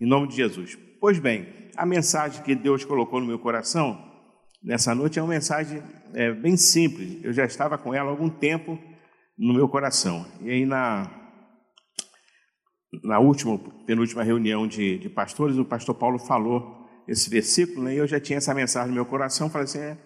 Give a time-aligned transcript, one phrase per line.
[0.00, 0.78] em nome de Jesus.
[1.00, 4.04] Pois bem, a mensagem que Deus colocou no meu coração
[4.62, 5.82] nessa noite é uma mensagem
[6.14, 7.22] é, bem simples.
[7.22, 8.78] Eu já estava com ela há algum tempo
[9.38, 10.26] no meu coração.
[10.40, 11.10] E aí, na,
[13.04, 16.76] na última, penúltima reunião de, de pastores, o pastor Paulo falou
[17.06, 19.48] esse versículo, né, e eu já tinha essa mensagem no meu coração.
[19.48, 19.96] Falei assim: é,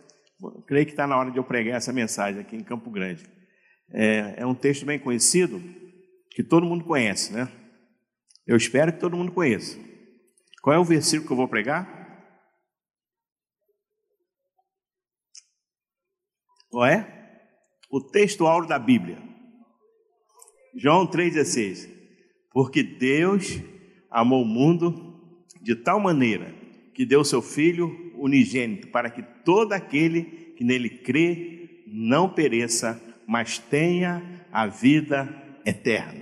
[0.67, 3.25] creio que está na hora de eu pregar essa mensagem aqui em Campo Grande.
[3.91, 5.63] É, é um texto bem conhecido,
[6.31, 7.49] que todo mundo conhece, né?
[8.47, 9.79] Eu espero que todo mundo conheça.
[10.63, 12.03] Qual é o versículo que eu vou pregar?
[16.71, 17.49] Qual é?
[17.91, 19.19] O texto áureo da Bíblia.
[20.75, 21.91] João 3,16.
[22.51, 23.61] Porque Deus
[24.11, 26.55] amou o mundo de tal maneira
[26.95, 30.23] que deu seu Filho unigênito, para que todo aquele
[30.57, 35.29] que nele crê não pereça, mas tenha a vida
[35.65, 36.22] eterna.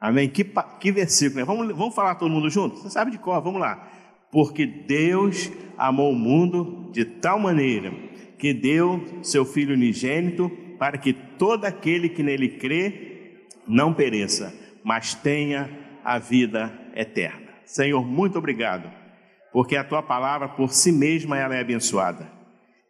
[0.00, 0.28] Amém?
[0.28, 0.44] Que,
[0.80, 1.44] que versículo, né?
[1.44, 2.78] Vamos, vamos falar todo mundo junto?
[2.78, 3.88] Você sabe de cor, vamos lá.
[4.32, 7.92] Porque Deus amou o mundo de tal maneira
[8.38, 15.14] que deu seu Filho unigênito, para que todo aquele que nele crê não pereça, mas
[15.14, 15.68] tenha
[16.02, 17.50] a vida eterna.
[17.66, 18.90] Senhor, muito obrigado
[19.52, 22.30] porque a tua palavra por si mesma ela é abençoada.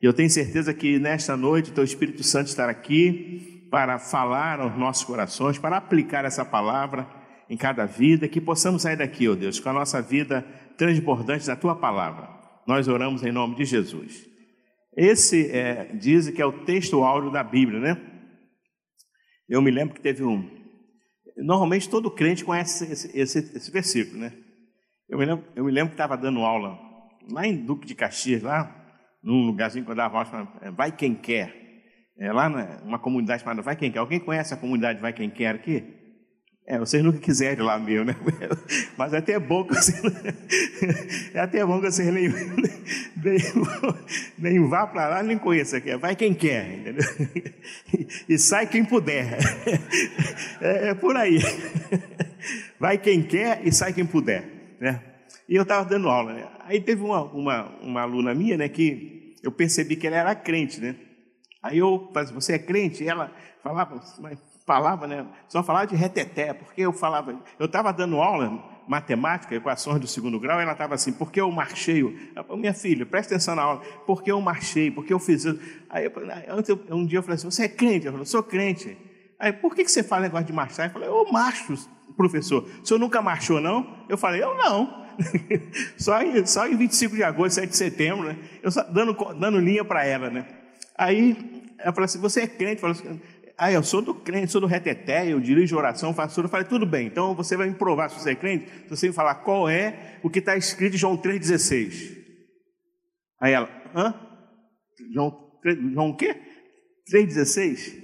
[0.00, 4.60] E eu tenho certeza que nesta noite o teu Espírito Santo estará aqui para falar
[4.60, 7.08] aos nossos corações, para aplicar essa palavra
[7.48, 10.42] em cada vida, que possamos sair daqui, ó oh Deus, com a nossa vida
[10.76, 12.28] transbordante da tua palavra.
[12.66, 14.26] Nós oramos em nome de Jesus.
[14.96, 18.00] Esse é, diz que é o texto áureo da Bíblia, né?
[19.48, 20.48] Eu me lembro que teve um.
[21.36, 24.32] Normalmente todo crente conhece esse, esse, esse versículo, né?
[25.08, 26.78] Eu me lembro, eu me lembro que estava dando aula
[27.30, 28.76] lá em Duque de Caxias, lá,
[29.22, 31.59] num lugarzinho que eu dava aula, é, Vai Quem Quer.
[32.20, 33.98] É, lá numa comunidade chamada Vai Quem Quer.
[33.98, 35.82] Alguém conhece a comunidade Vai Quem Quer aqui?
[36.66, 38.14] É, vocês nunca quiserem lá meu, né?
[38.96, 40.00] Mas é até bom que vocês,
[41.34, 42.28] é até bom que vocês nem,
[43.16, 43.38] nem,
[44.38, 45.96] nem vá para lá, nem conheça aqui.
[45.96, 47.04] Vai quem quer, entendeu?
[48.28, 49.38] E sai quem puder.
[50.60, 51.40] É, é por aí.
[52.78, 55.02] Vai quem quer e sai quem puder né?
[55.48, 56.48] E eu estava dando aula, né?
[56.60, 60.80] Aí teve uma, uma, uma aluna minha, né, que eu percebi que ela era crente,
[60.80, 60.96] né?
[61.62, 63.06] Aí eu você é crente?
[63.06, 63.30] Ela
[63.62, 64.00] falava,
[64.66, 65.26] falava, né?
[65.48, 70.38] Só falava de reteté, porque eu falava, eu estava dando aula, matemática, equações do segundo
[70.40, 72.02] grau, e ela estava assim, porque eu marchei?
[72.02, 75.60] Eu, minha filha, presta atenção na aula, porque eu marchei, porque eu fiz isso.
[75.88, 76.12] Aí eu,
[76.56, 78.06] antes, eu, um dia eu falei assim, você é crente?
[78.06, 78.96] Eu falei, sou crente.
[79.38, 80.86] Aí, por que, que você fala negócio de marchar?
[80.86, 81.74] Eu falei, eu marcho,
[82.16, 84.04] professor, o senhor nunca marchou, não?
[84.08, 85.04] Eu falei, eu não.
[85.98, 88.38] só, em, só em 25 de agosto, 7 de setembro, né?
[88.62, 90.46] Eu só dando, dando linha para ela, né?
[91.00, 91.34] Aí,
[91.78, 92.78] ela falou assim, você é crente?
[92.78, 93.18] Falei assim,
[93.56, 96.44] ah, eu sou do crente, sou do reteté, eu dirijo oração, faço tudo.
[96.44, 99.08] Eu falei, tudo bem, então você vai me provar se você é crente, se você
[99.08, 102.18] me falar qual é o que está escrito em João 3,16.
[103.40, 104.14] Aí ela, hã?
[105.14, 105.58] João,
[105.90, 106.38] João o quê?
[107.10, 107.98] 3,16?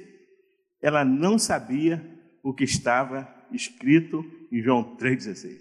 [0.82, 2.02] Ela não sabia
[2.42, 5.58] o que estava escrito em João 3,16.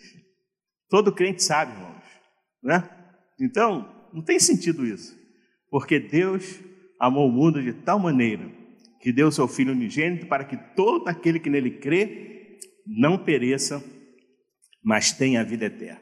[0.90, 2.04] Todo crente sabe, irmãos,
[2.64, 2.90] né?
[3.42, 5.14] Então, não tem sentido isso,
[5.70, 6.64] porque Deus
[7.00, 8.50] amou o mundo de tal maneira
[9.02, 12.58] que deu seu Filho unigênito para que todo aquele que nele crê
[12.88, 13.84] não pereça,
[14.84, 16.02] mas tenha a vida eterna.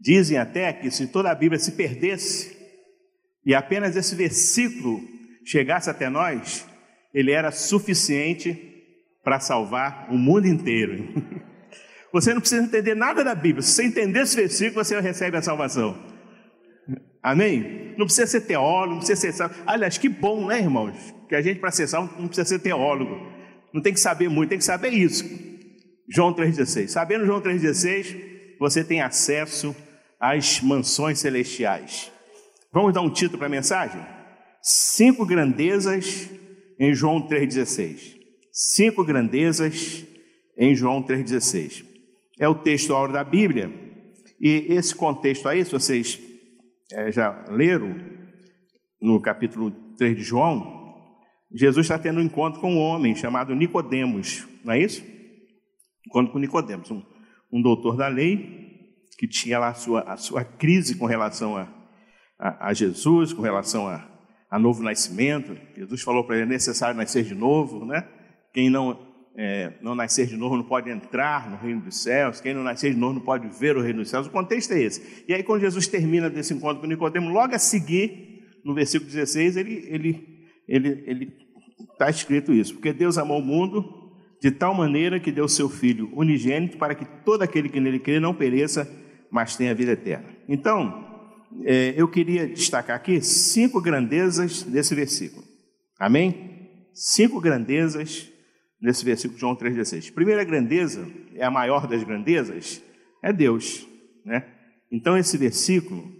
[0.00, 2.56] Dizem até que se toda a Bíblia se perdesse
[3.44, 5.00] e apenas esse versículo
[5.44, 6.66] chegasse até nós,
[7.14, 8.58] ele era suficiente
[9.22, 11.08] para salvar o mundo inteiro.
[12.12, 13.62] Você não precisa entender nada da Bíblia.
[13.62, 16.02] Se você entender esse versículo, você recebe a salvação.
[17.22, 17.85] Amém?
[17.96, 19.50] Não precisa ser teólogo, não precisa ser.
[19.66, 21.14] Aliás, que bom, né, irmãos?
[21.28, 23.32] Que a gente, para ser salvo, não precisa ser teólogo.
[23.72, 25.24] Não tem que saber muito, tem que saber isso.
[26.08, 26.88] João 3,16.
[26.88, 28.16] Sabendo João 3,16,
[28.58, 29.74] você tem acesso
[30.20, 32.12] às mansões celestiais.
[32.72, 34.00] Vamos dar um título para a mensagem?
[34.62, 36.30] Cinco grandezas
[36.78, 38.16] em João 3,16
[38.56, 40.06] cinco grandezas
[40.56, 41.84] em João 3,16.
[42.38, 43.70] É o texto da Bíblia,
[44.40, 46.18] e esse contexto aí, se vocês
[46.92, 47.94] é, já leram
[49.00, 50.76] no capítulo 3 de João,
[51.52, 55.04] Jesus está tendo um encontro com um homem chamado Nicodemos, não é isso?
[56.06, 57.02] Encontro com Nicodemos, um,
[57.52, 58.66] um doutor da lei
[59.18, 61.68] que tinha lá a sua, a sua crise com relação a,
[62.38, 64.06] a, a Jesus, com relação a,
[64.50, 65.56] a novo nascimento.
[65.74, 68.06] Jesus falou para ele: é necessário nascer de novo, né?
[68.52, 69.05] Quem não,
[69.36, 72.40] é, não nascer de novo não pode entrar no reino dos céus.
[72.40, 74.26] Quem não nascer de novo não pode ver o reino dos céus.
[74.26, 75.24] O contexto é esse.
[75.28, 79.56] E aí, quando Jesus termina desse encontro com Nicodemo, logo a seguir, no versículo 16,
[79.56, 80.28] ele ele
[80.66, 81.32] ele ele
[81.92, 84.06] está escrito isso, porque Deus amou o mundo
[84.40, 88.18] de tal maneira que deu seu Filho unigênito para que todo aquele que nele crê
[88.18, 88.90] não pereça,
[89.30, 90.28] mas tem a vida eterna.
[90.48, 91.04] Então,
[91.64, 95.44] é, eu queria destacar aqui cinco grandezas desse versículo.
[95.98, 96.88] Amém?
[96.92, 98.30] Cinco grandezas
[98.80, 100.12] nesse versículo de João 3,16.
[100.12, 102.82] Primeira grandeza, é a maior das grandezas,
[103.22, 103.86] é Deus.
[104.24, 104.44] Né?
[104.90, 106.12] Então, esse versículo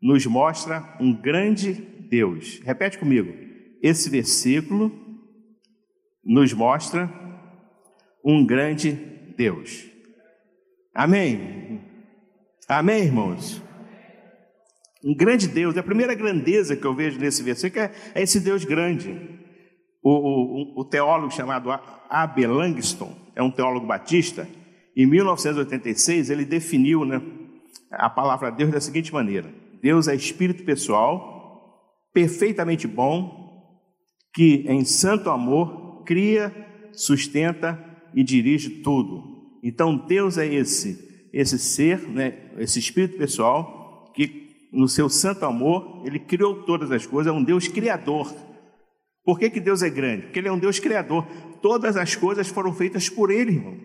[0.00, 2.60] nos mostra um grande Deus.
[2.64, 3.34] Repete comigo.
[3.82, 4.92] Esse versículo
[6.24, 7.10] nos mostra
[8.24, 8.92] um grande
[9.36, 9.86] Deus.
[10.94, 11.80] Amém?
[12.68, 13.62] Amém, irmãos?
[15.04, 15.76] Um grande Deus.
[15.76, 19.43] A primeira grandeza que eu vejo nesse versículo é, é esse Deus grande.
[20.04, 21.70] O, o, o teólogo chamado
[22.10, 24.46] Abel Langston, é um teólogo batista,
[24.94, 27.20] em 1986 ele definiu né,
[27.90, 29.52] a palavra Deus da seguinte maneira:
[29.82, 33.80] Deus é espírito pessoal, perfeitamente bom,
[34.32, 36.54] que em santo amor cria,
[36.92, 37.82] sustenta
[38.14, 39.58] e dirige tudo.
[39.62, 46.02] Então Deus é esse, esse ser, né, esse espírito pessoal que no seu santo amor
[46.04, 48.32] ele criou todas as coisas, é um Deus criador.
[49.24, 50.22] Por que, que Deus é grande?
[50.22, 51.26] Porque Ele é um Deus criador.
[51.62, 53.76] Todas as coisas foram feitas por Ele, irmão.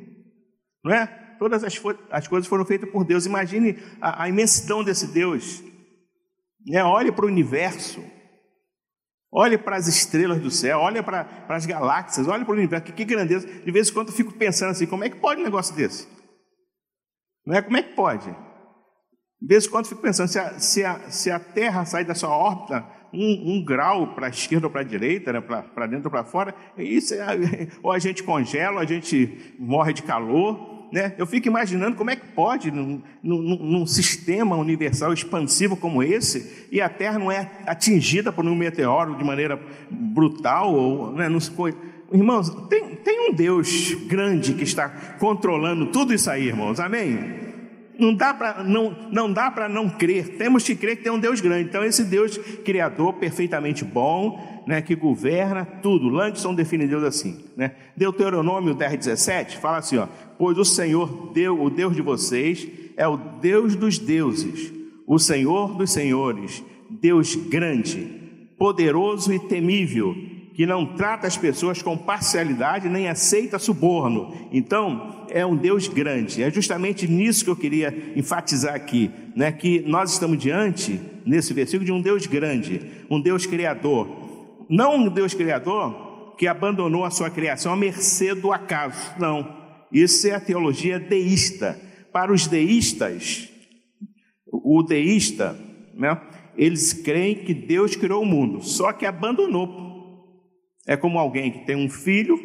[0.84, 1.08] Não é?
[1.40, 1.82] Todas as,
[2.12, 3.26] as coisas foram feitas por Deus.
[3.26, 5.64] Imagine a, a imensidão desse Deus.
[6.68, 6.84] Né?
[6.84, 8.04] Olhe para o universo.
[9.32, 10.80] Olhe para as estrelas do céu.
[10.80, 12.28] Olhe para, as galáxias.
[12.28, 12.86] Olhe para o universo.
[12.86, 13.48] Que, que grandeza.
[13.48, 16.06] De vez em quando eu fico pensando assim: como é que pode um negócio desse?
[17.46, 17.62] Não é?
[17.62, 18.36] Como é que pode?
[19.42, 22.14] De vez em quando fico pensando: se a, se a, se a Terra sai da
[22.14, 26.06] sua órbita um, um grau para a esquerda ou para a direita, né, para dentro
[26.06, 30.78] ou para fora, isso é, ou a gente congela, ou a gente morre de calor.
[30.92, 31.14] Né?
[31.20, 36.68] Eu fico imaginando como é que pode, num, num, num, sistema universal expansivo como esse,
[36.72, 39.60] e a Terra não é atingida por um meteoro de maneira
[39.90, 41.52] brutal, ou né, não se
[42.12, 44.90] Irmãos, tem, tem um Deus grande que está
[45.20, 47.49] controlando tudo isso aí, irmãos, amém?
[48.00, 51.42] Não dá para não, não, dá não crer, temos que crer que tem um Deus
[51.42, 51.70] grande.
[51.70, 56.10] Então, esse Deus criador, perfeitamente bom, né, que governa tudo.
[56.10, 57.44] Langson define Deus assim.
[57.56, 57.74] Né?
[57.96, 60.08] Deuteronômio 10, 17 fala assim: ó,
[60.38, 64.72] Pois o Senhor, Deus, o Deus de vocês, é o Deus dos deuses,
[65.06, 68.08] o Senhor dos senhores, Deus grande,
[68.58, 70.16] poderoso e temível
[70.60, 74.36] que não trata as pessoas com parcialidade nem aceita suborno.
[74.52, 76.44] Então, é um Deus grande.
[76.44, 79.54] É justamente nisso que eu queria enfatizar aqui, né?
[79.54, 84.66] Que nós estamos diante nesse versículo de um Deus grande, um Deus criador.
[84.70, 89.14] Não um Deus criador que abandonou a sua criação à mercê do acaso.
[89.18, 89.48] Não.
[89.90, 91.80] Isso é a teologia deísta.
[92.12, 93.48] Para os deístas,
[94.52, 95.58] o deísta,
[95.96, 96.20] né?
[96.58, 99.89] Eles creem que Deus criou o mundo, só que abandonou
[100.90, 102.40] é como alguém que tem um filho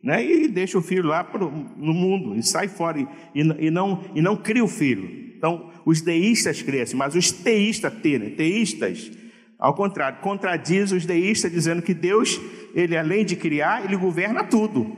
[0.00, 4.04] né, e deixa o filho lá pro, no mundo e sai fora e, e, não,
[4.14, 5.34] e não cria o filho.
[5.36, 7.92] Então, os deístas crescem, mas os teístas,
[8.36, 9.10] teístas,
[9.58, 12.40] ao contrário, contradiz os deístas dizendo que Deus,
[12.72, 14.96] ele além de criar, ele governa tudo.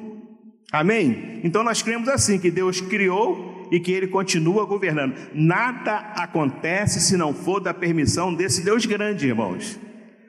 [0.70, 1.40] Amém?
[1.42, 5.14] Então nós cremos assim, que Deus criou e que ele continua governando.
[5.32, 9.80] Nada acontece se não for da permissão desse Deus grande, irmãos.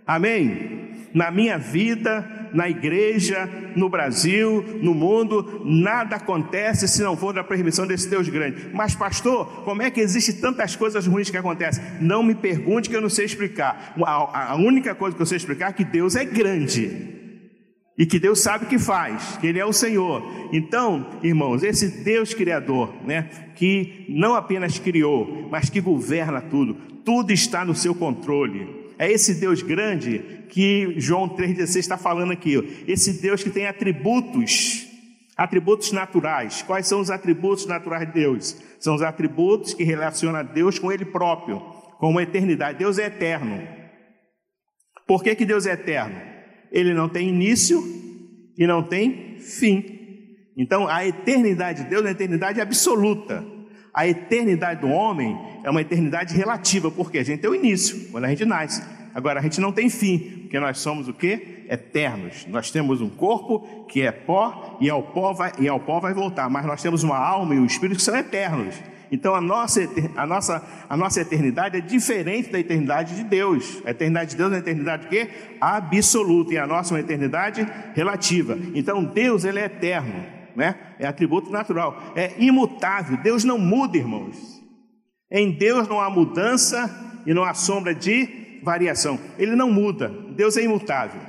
[0.08, 0.81] Amém?
[1.14, 7.44] Na minha vida, na igreja, no Brasil, no mundo, nada acontece se não for da
[7.44, 8.70] permissão desse Deus grande.
[8.74, 11.84] Mas, pastor, como é que existe tantas coisas ruins que acontecem?
[12.00, 13.94] Não me pergunte que eu não sei explicar.
[14.06, 17.20] A, única coisa que eu sei explicar é que Deus é grande.
[17.98, 20.50] E que Deus sabe o que faz, que Ele é o Senhor.
[20.52, 26.74] Então, irmãos, esse Deus Criador, né, que não apenas criou, mas que governa tudo,
[27.06, 28.81] tudo está no seu controle.
[29.02, 32.84] É esse Deus grande que João 3,16 está falando aqui.
[32.88, 34.86] Esse Deus que tem atributos,
[35.36, 36.62] atributos naturais.
[36.62, 38.62] Quais são os atributos naturais de Deus?
[38.80, 41.60] São os atributos que relacionam a Deus com Ele próprio,
[41.98, 42.78] com a eternidade.
[42.78, 43.68] Deus é eterno.
[45.08, 46.22] Por que, que Deus é eterno?
[46.72, 47.84] Ele não tem início
[48.56, 49.84] e não tem fim.
[50.56, 53.44] Então, a eternidade de Deus é uma eternidade absoluta.
[53.94, 58.26] A eternidade do homem é uma eternidade relativa, porque a gente tem o início, quando
[58.26, 58.82] a gente nasce.
[59.14, 61.66] Agora, a gente não tem fim, porque nós somos o quê?
[61.70, 62.46] Eternos.
[62.48, 66.14] Nós temos um corpo que é pó e ao pó vai, e ao pó vai
[66.14, 68.76] voltar, mas nós temos uma alma e um espírito que são eternos.
[69.12, 69.82] Então, a nossa,
[70.16, 73.82] a, nossa, a nossa eternidade é diferente da eternidade de Deus.
[73.86, 75.30] A eternidade de Deus é uma eternidade quê?
[75.60, 78.58] absoluta, e a nossa é uma eternidade relativa.
[78.74, 80.96] Então, Deus ele é eterno né?
[81.00, 83.18] É atributo natural, é imutável.
[83.18, 84.62] Deus não muda, irmãos.
[85.30, 86.90] Em Deus não há mudança
[87.26, 89.20] e não há sombra de variação.
[89.38, 90.10] Ele não muda.
[90.36, 91.22] Deus é imutável.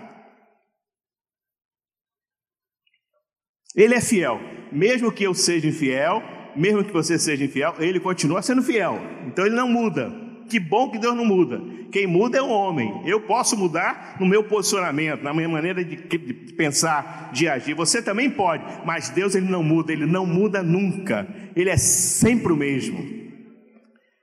[3.75, 4.41] Ele é fiel.
[4.71, 6.23] Mesmo que eu seja infiel,
[6.57, 8.99] mesmo que você seja infiel, ele continua sendo fiel.
[9.27, 10.11] Então ele não muda.
[10.49, 11.61] Que bom que Deus não muda.
[11.93, 13.03] Quem muda é o homem.
[13.05, 17.75] Eu posso mudar no meu posicionamento, na minha maneira de, de, pensar, de agir.
[17.75, 21.29] Você também pode, mas Deus ele não muda, ele não muda nunca.
[21.55, 22.99] Ele é sempre o mesmo.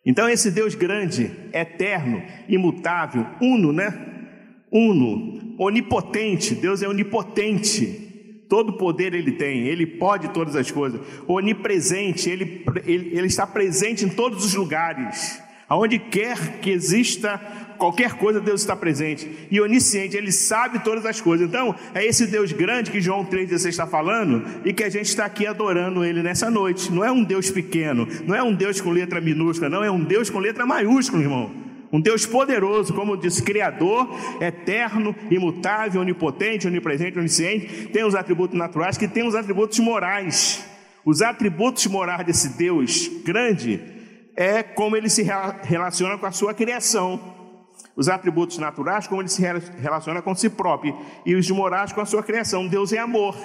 [0.04, 4.08] Então esse Deus grande, eterno, imutável, uno, né?
[4.74, 6.56] Uno, onipotente.
[6.56, 8.08] Deus é onipotente.
[8.50, 11.00] Todo poder ele tem, ele pode todas as coisas.
[11.28, 15.40] Onipresente, ele, ele, ele está presente em todos os lugares.
[15.70, 17.40] Aonde quer que exista
[17.78, 19.30] qualquer coisa, Deus está presente.
[19.52, 21.48] E onisciente, Ele sabe todas as coisas.
[21.48, 25.26] Então, é esse Deus grande que João 3,16 está falando e que a gente está
[25.26, 26.92] aqui adorando Ele nessa noite.
[26.92, 30.04] Não é um Deus pequeno, não é um Deus com letra minúscula, não, é um
[30.04, 31.52] Deus com letra maiúscula, irmão.
[31.92, 34.10] Um Deus poderoso, como disse, Criador,
[34.42, 40.64] eterno, imutável, onipotente, onipresente, onisciente, tem os atributos naturais que tem os atributos morais.
[41.06, 43.99] Os atributos morais desse Deus grande
[44.40, 45.22] é como ele se
[45.64, 47.20] relaciona com a sua criação.
[47.94, 50.98] Os atributos naturais, como ele se relaciona com si próprio.
[51.26, 52.66] E os morais com a sua criação.
[52.66, 53.36] Deus é amor.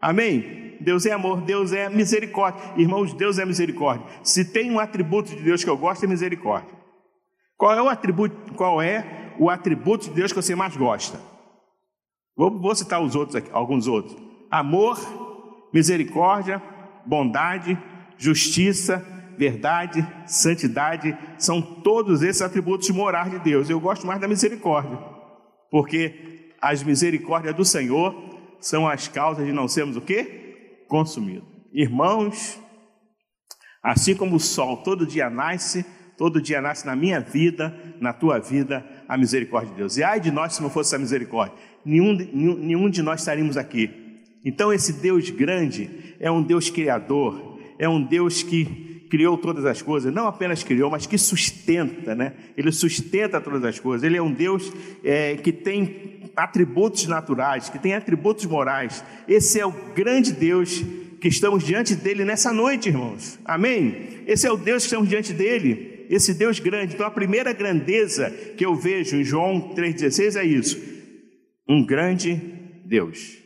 [0.00, 0.76] Amém?
[0.80, 2.62] Deus é amor, Deus é misericórdia.
[2.76, 4.06] Irmãos, Deus é misericórdia.
[4.22, 6.72] Se tem um atributo de Deus que eu gosto, é misericórdia.
[7.56, 11.20] Qual é o atributo, qual é o atributo de Deus que você mais gosta?
[12.36, 14.16] Vou, vou citar os outros aqui, alguns outros.
[14.48, 15.00] Amor,
[15.72, 16.62] misericórdia,
[17.04, 17.76] bondade,
[18.16, 19.04] justiça,
[19.42, 23.68] verdade, santidade, são todos esses atributos morais de Deus.
[23.68, 24.96] Eu gosto mais da misericórdia,
[25.68, 28.14] porque as misericórdias do Senhor
[28.60, 30.84] são as causas de não sermos o quê?
[30.86, 31.48] Consumidos.
[31.72, 32.60] Irmãos,
[33.82, 35.84] assim como o sol todo dia nasce,
[36.16, 39.96] todo dia nasce na minha vida, na tua vida, a misericórdia de Deus.
[39.96, 43.56] E ai de nós se não fosse a misericórdia, nenhum, nenhum, nenhum de nós estaríamos
[43.56, 43.90] aqui.
[44.44, 49.82] Então, esse Deus grande é um Deus criador, é um Deus que criou todas as
[49.82, 52.32] coisas, não apenas criou, mas que sustenta, né?
[52.56, 54.02] Ele sustenta todas as coisas.
[54.02, 54.72] Ele é um Deus
[55.04, 59.04] é, que tem atributos naturais, que tem atributos morais.
[59.28, 60.82] Esse é o grande Deus
[61.20, 63.38] que estamos diante dele nessa noite, irmãos.
[63.44, 64.22] Amém?
[64.26, 66.94] Esse é o Deus que estamos diante dele, esse Deus grande.
[66.94, 70.80] Então, a primeira grandeza que eu vejo em João 3,16 é isso:
[71.68, 72.34] um grande
[72.86, 73.36] Deus.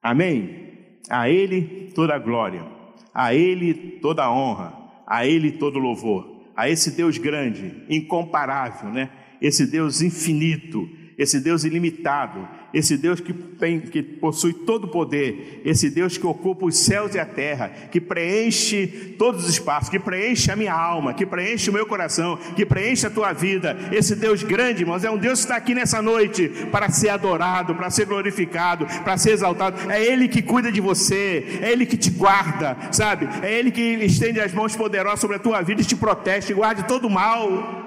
[0.00, 1.00] Amém?
[1.10, 2.64] A Ele toda a glória,
[3.12, 4.83] a Ele toda a honra
[5.14, 9.10] a Ele todo louvor, a esse Deus grande, incomparável, né?
[9.40, 15.62] Esse Deus infinito, esse Deus ilimitado, esse Deus que, tem, que possui todo o poder,
[15.64, 19.98] esse Deus que ocupa os céus e a terra, que preenche todos os espaços, que
[20.00, 23.78] preenche a minha alma, que preenche o meu coração, que preenche a tua vida.
[23.92, 27.76] Esse Deus grande, irmãos, é um Deus que está aqui nessa noite para ser adorado,
[27.76, 29.88] para ser glorificado, para ser exaltado.
[29.88, 33.28] É Ele que cuida de você, é Ele que te guarda, sabe?
[33.40, 36.54] É Ele que estende as mãos poderosas sobre a tua vida e te protege, te
[36.54, 37.84] guarda de todo mal.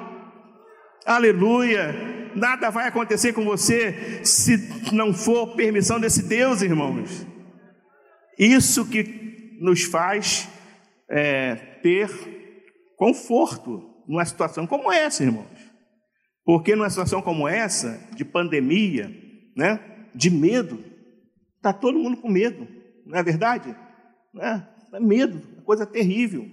[1.05, 7.25] Aleluia nada vai acontecer com você se não for permissão desse Deus, irmãos.
[8.37, 10.47] Isso que nos faz
[11.09, 12.09] é, ter
[12.95, 15.67] conforto numa situação como essa, irmãos.
[16.45, 19.11] Porque numa situação como essa, de pandemia,
[19.55, 19.79] né,
[20.15, 20.83] de medo,
[21.57, 22.67] está todo mundo com medo,
[23.05, 23.75] não é verdade?
[24.33, 24.67] Né?
[24.93, 26.47] É medo, coisa terrível.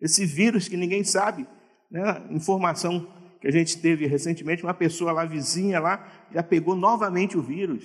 [0.00, 1.46] Esse vírus que ninguém sabe,
[1.90, 2.22] né?
[2.30, 7.42] informação que a gente teve recentemente, uma pessoa lá vizinha lá já pegou novamente o
[7.42, 7.84] vírus.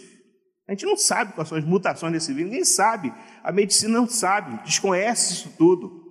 [0.67, 3.13] A gente não sabe quais são as mutações desse vírus, ninguém sabe.
[3.43, 6.01] A medicina não sabe, desconhece isso tudo.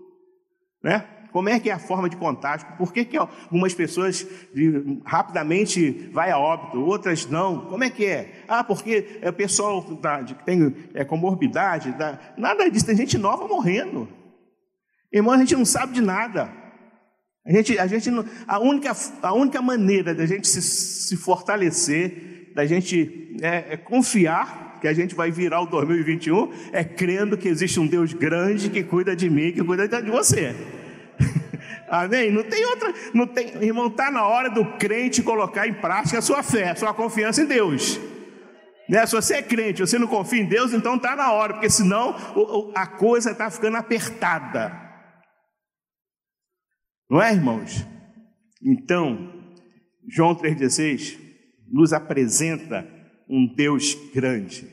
[0.82, 1.04] Né?
[1.32, 2.66] Como é que é a forma de contágio?
[2.76, 4.26] Por que, que algumas pessoas
[5.04, 7.64] rapidamente vai a óbito, outras não?
[7.66, 8.44] Como é que é?
[8.46, 13.49] Ah, porque é o pessoal que tem é, comorbidade, da, nada disso, tem gente nova
[13.49, 14.06] morrendo.
[15.11, 16.62] Irmão, a gente não sabe de nada.
[17.44, 18.08] A gente, a gente
[18.46, 24.78] a única, a única maneira da gente se, se fortalecer, da gente é, é confiar
[24.80, 28.82] que a gente vai virar o 2021, é crendo que existe um Deus grande que
[28.82, 30.54] cuida de mim, que cuida de você.
[31.88, 32.32] Amém?
[32.32, 36.22] Não tem outra, não tem, irmão, está na hora do crente colocar em prática a
[36.22, 38.00] sua fé, a sua confiança em Deus.
[38.88, 39.06] Né?
[39.06, 42.16] Se você é crente, você não confia em Deus, então está na hora, porque senão
[42.75, 44.81] a coisa está ficando apertada.
[47.12, 47.87] Não é, irmãos?
[48.64, 49.31] Então,
[50.09, 51.19] João 3,16
[51.71, 52.88] nos apresenta
[53.28, 54.66] um Deus grande.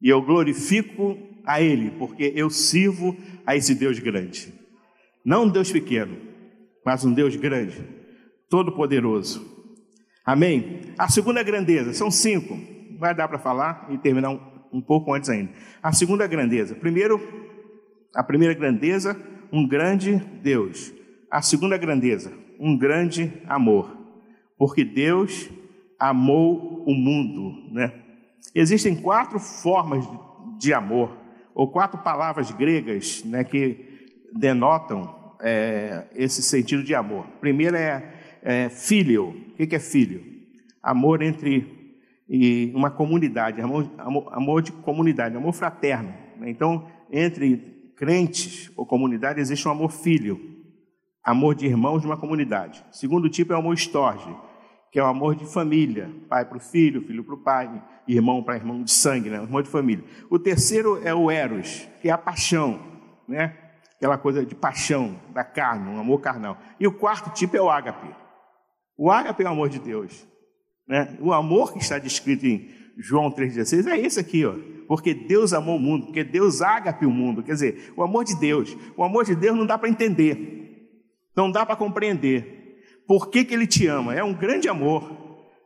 [0.00, 4.54] E eu glorifico a Ele, porque eu sirvo a esse Deus grande.
[5.24, 6.16] Não um Deus pequeno,
[6.86, 7.76] mas um Deus grande,
[8.48, 9.44] todo-poderoso.
[10.24, 10.94] Amém?
[10.96, 12.56] A segunda grandeza, são cinco,
[13.00, 14.40] vai dar para falar e terminar um,
[14.74, 15.50] um pouco antes ainda.
[15.82, 17.20] A segunda grandeza, primeiro,
[18.14, 19.20] a primeira grandeza
[19.52, 21.01] um grande Deus.
[21.32, 23.96] A segunda grandeza, um grande amor.
[24.58, 25.48] Porque Deus
[25.98, 27.90] amou o mundo, né?
[28.54, 30.06] Existem quatro formas
[30.58, 31.16] de amor,
[31.54, 37.26] ou quatro palavras gregas, né, que denotam é, esse sentido de amor.
[37.40, 38.12] Primeiro é,
[38.42, 39.28] é filho.
[39.58, 40.22] O que é filho?
[40.82, 41.96] Amor entre
[42.28, 46.12] e uma comunidade, amor, amor, amor de comunidade, amor fraterno.
[46.36, 46.50] Né?
[46.50, 47.56] Então, entre
[47.96, 50.51] crentes ou comunidade existe um amor filho,
[51.24, 52.84] amor de irmãos de uma comunidade.
[52.90, 54.34] O segundo tipo é o amor estorge,
[54.90, 58.42] que é o amor de família, pai para o filho, filho para o pai, irmão
[58.42, 59.38] para irmão de sangue, né?
[59.38, 60.04] amor de família.
[60.28, 62.80] O terceiro é o eros, que é a paixão,
[63.26, 63.56] né?
[63.96, 66.58] aquela coisa de paixão da carne, um amor carnal.
[66.78, 68.08] E o quarto tipo é o ágape.
[68.98, 70.26] O ágape é o amor de Deus.
[70.88, 71.16] Né?
[71.20, 74.54] O amor que está descrito em João 3,16 é esse aqui, ó.
[74.88, 77.42] Porque Deus amou o mundo, porque Deus ágape o mundo.
[77.42, 78.76] Quer dizer, o amor de Deus.
[78.96, 80.61] O amor de Deus não dá para entender,
[81.36, 82.80] não dá para compreender.
[83.06, 84.14] Por que, que Ele te ama?
[84.14, 85.10] É um grande amor,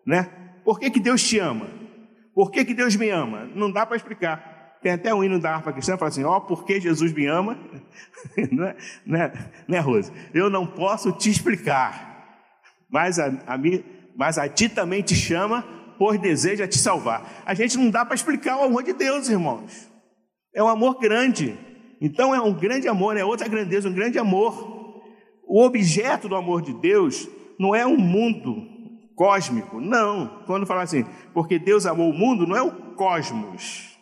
[0.07, 0.31] né?
[0.65, 1.67] Por que, que Deus te ama?
[2.35, 3.49] Por que, que Deus me ama?
[3.55, 4.79] Não dá para explicar.
[4.83, 7.27] Tem até um hino da harpa cristã que fala assim: Ó, oh, porque Jesus me
[7.27, 7.59] ama,
[8.53, 9.33] né, né,
[9.67, 10.13] né, Rose?
[10.35, 12.43] Eu não posso te explicar,
[12.91, 13.83] mas a, a mim
[14.17, 15.63] mas a ti também te chama,
[15.99, 17.43] pois deseja te salvar.
[17.45, 19.91] A gente não dá para explicar o amor de Deus, irmãos.
[20.55, 21.57] É um amor grande.
[22.01, 24.76] Então é um grande amor, é outra grandeza, um grande amor.
[25.47, 28.67] O objeto do amor de Deus não é um mundo
[29.15, 30.43] cósmico, não.
[30.47, 33.97] Quando fala assim, porque Deus amou o mundo, não é o cosmos,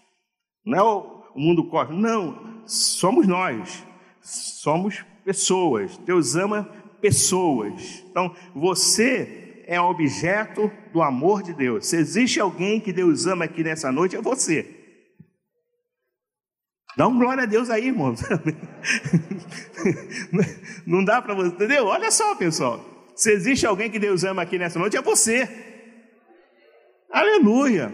[0.65, 2.63] não é o mundo cósmico, não.
[2.67, 3.85] Somos nós,
[4.21, 5.97] somos pessoas.
[5.99, 6.69] Deus ama
[7.01, 8.05] pessoas.
[8.11, 11.87] Então você é objeto do amor de Deus.
[11.87, 14.84] Se existe alguém que Deus ama aqui nessa noite, é você.
[16.97, 18.15] Dá um glória a Deus aí, irmão.
[20.87, 21.87] Não dá para você, entendeu?
[21.87, 22.85] Olha só, pessoal.
[23.17, 25.49] Se existe alguém que Deus ama aqui nessa noite, é você.
[27.11, 27.93] Aleluia.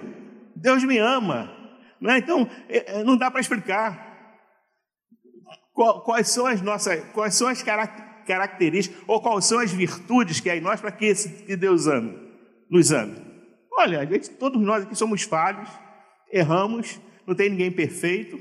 [0.55, 1.51] Deus me ama.
[2.01, 2.18] Não é?
[2.18, 4.09] Então, é, é, não dá para explicar.
[6.05, 10.48] Quais são as nossas, quais são as características características ou quais são as virtudes que
[10.48, 12.16] há em nós para que, esse, que Deus ame,
[12.70, 13.16] nos ame.
[13.72, 15.68] Olha, gente, todos nós aqui somos falhos,
[16.31, 18.38] erramos, não tem ninguém perfeito,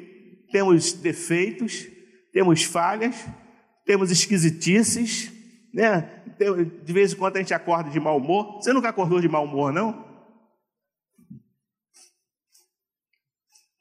[0.52, 1.88] temos defeitos,
[2.32, 3.16] temos falhas,
[3.86, 5.32] temos esquisitices,
[5.74, 6.24] né?
[6.84, 8.58] De vez em quando a gente acorda de mau humor.
[8.58, 10.08] Você nunca acordou de mau humor, não?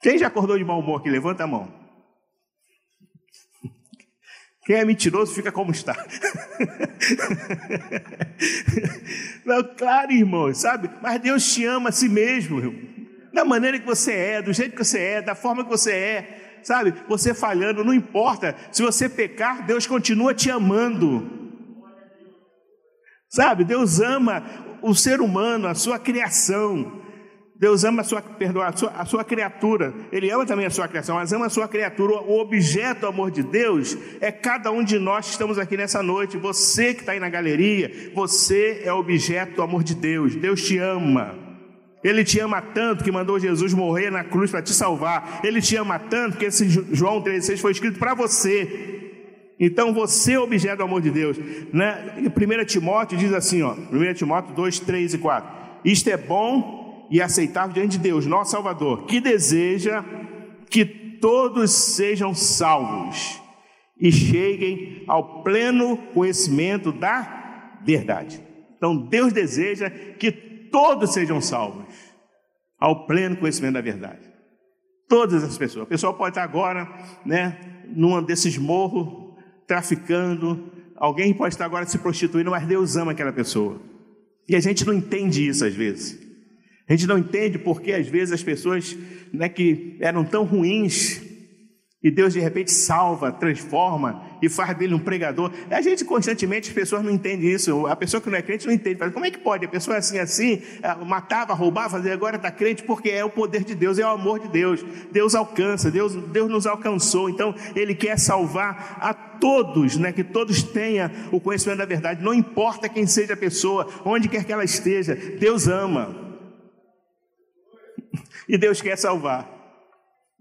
[0.00, 1.10] Quem já acordou de mau humor aqui?
[1.10, 1.78] Levanta a mão.
[4.68, 5.96] Quem é mentiroso fica como está.
[9.42, 10.90] Não, claro, irmão, sabe?
[11.00, 12.78] Mas Deus te ama a si mesmo, irmão.
[13.32, 16.47] da maneira que você é, do jeito que você é, da forma que você é,
[16.62, 16.94] sabe?
[17.08, 18.54] Você falhando, não importa.
[18.70, 21.38] Se você pecar, Deus continua te amando.
[23.28, 23.64] Sabe?
[23.64, 24.42] Deus ama
[24.82, 26.98] o ser humano, a sua criação.
[27.58, 30.86] Deus ama a sua, perdoa, a sua, a sua, criatura, Ele ama também a sua
[30.86, 32.14] criação, mas ama a sua criatura.
[32.14, 36.00] O objeto do amor de Deus é cada um de nós que estamos aqui nessa
[36.00, 36.36] noite.
[36.36, 40.36] Você que está aí na galeria, você é objeto do amor de Deus.
[40.36, 41.47] Deus te ama.
[42.08, 45.40] Ele te ama tanto que mandou Jesus morrer na cruz para te salvar.
[45.44, 48.98] Ele te ama tanto que esse João 3,6 foi escrito para você.
[49.60, 51.36] Então você é objeto do amor de Deus.
[51.72, 52.14] Né?
[52.18, 55.50] 1 Timóteo diz assim: ó, 1 Timóteo 2, 3 e 4.
[55.84, 60.04] Isto é bom e aceitável diante de Deus, nosso Salvador, que deseja
[60.70, 63.40] que todos sejam salvos
[64.00, 68.40] e cheguem ao pleno conhecimento da verdade.
[68.76, 71.86] Então Deus deseja que todos sejam salvos
[72.78, 74.28] ao pleno conhecimento da verdade.
[75.08, 75.84] Todas as pessoas.
[75.84, 76.88] O pessoal pode estar agora,
[77.24, 79.34] né, num desses morros,
[79.66, 80.70] traficando.
[80.96, 83.80] Alguém pode estar agora se prostituindo, mas Deus ama aquela pessoa.
[84.48, 86.18] E a gente não entende isso às vezes.
[86.88, 88.96] A gente não entende porque às vezes as pessoas
[89.32, 91.27] né, que eram tão ruins
[92.00, 95.50] e Deus de repente salva, transforma e faz dele um pregador.
[95.68, 97.88] A gente constantemente, as pessoas não entendem isso.
[97.88, 98.98] A pessoa que não é crente não entende.
[98.98, 99.64] Fala, como é que pode?
[99.64, 103.30] A pessoa é assim, assim, é, matava, roubava, e agora está crente porque é o
[103.30, 104.84] poder de Deus, é o amor de Deus.
[105.10, 107.28] Deus alcança, Deus, Deus nos alcançou.
[107.28, 110.12] Então, Ele quer salvar a todos, né?
[110.12, 112.22] que todos tenham o conhecimento da verdade.
[112.22, 116.14] Não importa quem seja a pessoa, onde quer que ela esteja, Deus ama.
[118.48, 119.46] E Deus quer salvar.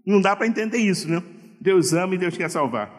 [0.06, 1.22] Não dá para entender isso, né?
[1.60, 2.90] Deus ama e Deus quer salvar.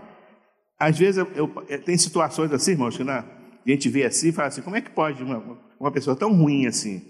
[0.80, 4.30] Às vezes eu, eu, eh, tem situações assim, irmãos, que na, a gente vê assim
[4.30, 7.02] e fala assim: como é que pode uma, uma pessoa tão ruim assim?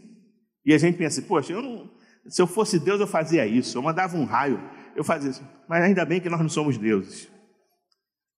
[0.65, 1.89] E a gente pensa assim: poxa, eu não,
[2.27, 4.59] se eu fosse Deus eu fazia isso, eu mandava um raio,
[4.95, 5.47] eu fazia isso.
[5.67, 7.29] Mas ainda bem que nós não somos deuses.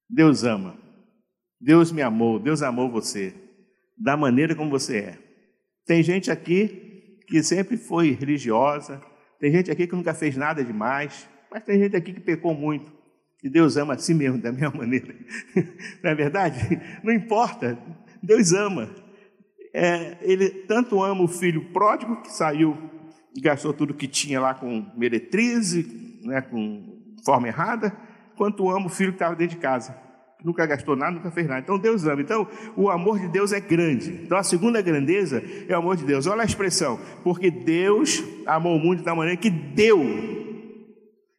[0.09, 0.77] Deus ama.
[1.59, 3.35] Deus me amou, Deus amou você,
[3.95, 5.19] da maneira como você é.
[5.85, 8.99] Tem gente aqui que sempre foi religiosa,
[9.39, 12.91] tem gente aqui que nunca fez nada demais, mas tem gente aqui que pecou muito.
[13.43, 15.15] E Deus ama assim mesmo, da mesma maneira.
[16.03, 16.79] Não é verdade?
[17.03, 17.77] Não importa,
[18.21, 18.89] Deus ama.
[19.73, 22.77] É, ele tanto ama o filho pródigo que saiu
[23.35, 25.73] e gastou tudo que tinha lá com meretriz,
[26.23, 27.95] né, com forma errada,
[28.35, 29.95] quanto ama o filho que estava dentro de casa.
[30.43, 31.61] Nunca gastou nada, nunca fez nada.
[31.61, 32.21] Então Deus ama.
[32.21, 34.21] Então o amor de Deus é grande.
[34.23, 36.25] Então a segunda grandeza é o amor de Deus.
[36.25, 36.99] Olha a expressão.
[37.23, 39.99] Porque Deus amou o mundo tal maneira que deu.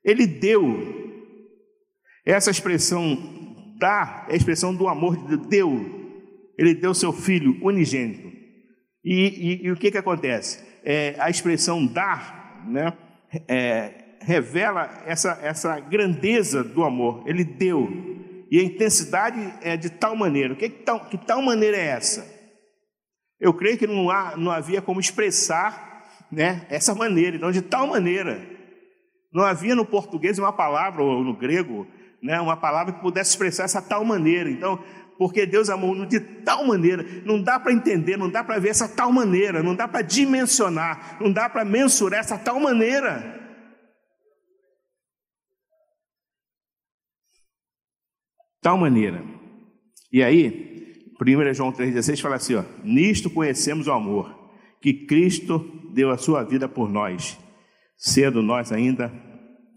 [0.04, 1.01] Ele deu
[2.24, 3.42] essa expressão
[3.78, 5.48] dar é a expressão do amor de Deus.
[5.48, 6.02] Deu.
[6.56, 8.30] Ele deu seu filho unigênito.
[9.04, 10.62] E, e, e o que, que acontece?
[10.84, 12.92] É, a expressão dar né,
[13.48, 17.24] é, revela essa, essa grandeza do amor.
[17.26, 17.88] Ele deu.
[18.50, 20.54] E a intensidade é de tal maneira.
[20.54, 22.30] Que, que, tal, que tal maneira é essa?
[23.40, 27.36] Eu creio que não, há, não havia como expressar né, essa maneira.
[27.36, 28.40] Então, de tal maneira.
[29.32, 31.86] Não havia no português uma palavra, ou no grego,
[32.22, 34.48] né, uma palavra que pudesse expressar essa tal maneira.
[34.48, 34.82] Então,
[35.18, 38.88] porque Deus amou de tal maneira, não dá para entender, não dá para ver essa
[38.88, 43.40] tal maneira, não dá para dimensionar, não dá para mensurar essa tal maneira.
[48.60, 49.22] Tal maneira.
[50.12, 55.58] E aí, 1 João 3,16 fala assim: ó, Nisto conhecemos o amor, que Cristo
[55.92, 57.38] deu a sua vida por nós,
[57.96, 59.12] sendo nós ainda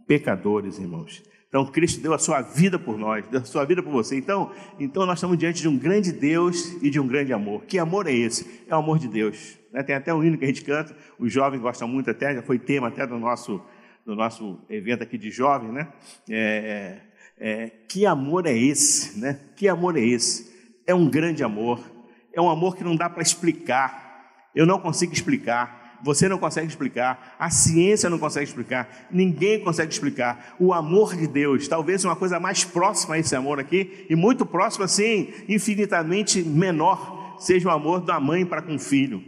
[0.07, 1.23] pecadores, irmãos.
[1.55, 4.17] Então Cristo deu a sua vida por nós, deu a sua vida por você.
[4.17, 7.63] Então, então nós estamos diante de um grande Deus e de um grande amor.
[7.63, 8.65] Que amor é esse?
[8.67, 9.57] É o amor de Deus.
[9.71, 9.81] Né?
[9.81, 12.59] Tem até um hino que a gente canta, os jovens gostam muito até, já foi
[12.59, 13.61] tema até do nosso,
[14.05, 15.87] do nosso evento aqui de jovens, né?
[16.29, 16.99] É,
[17.37, 19.17] é, é, que amor é esse?
[19.17, 19.39] Né?
[19.55, 20.53] Que amor é esse?
[20.85, 21.79] É um grande amor.
[22.33, 24.49] É um amor que não dá para explicar.
[24.53, 29.91] Eu não consigo explicar você não consegue explicar, a ciência não consegue explicar, ninguém consegue
[29.91, 30.55] explicar.
[30.59, 34.45] O amor de Deus, talvez uma coisa mais próxima a esse amor aqui, e muito
[34.45, 39.19] próxima, assim, infinitamente menor, seja o amor da mãe para com o filho,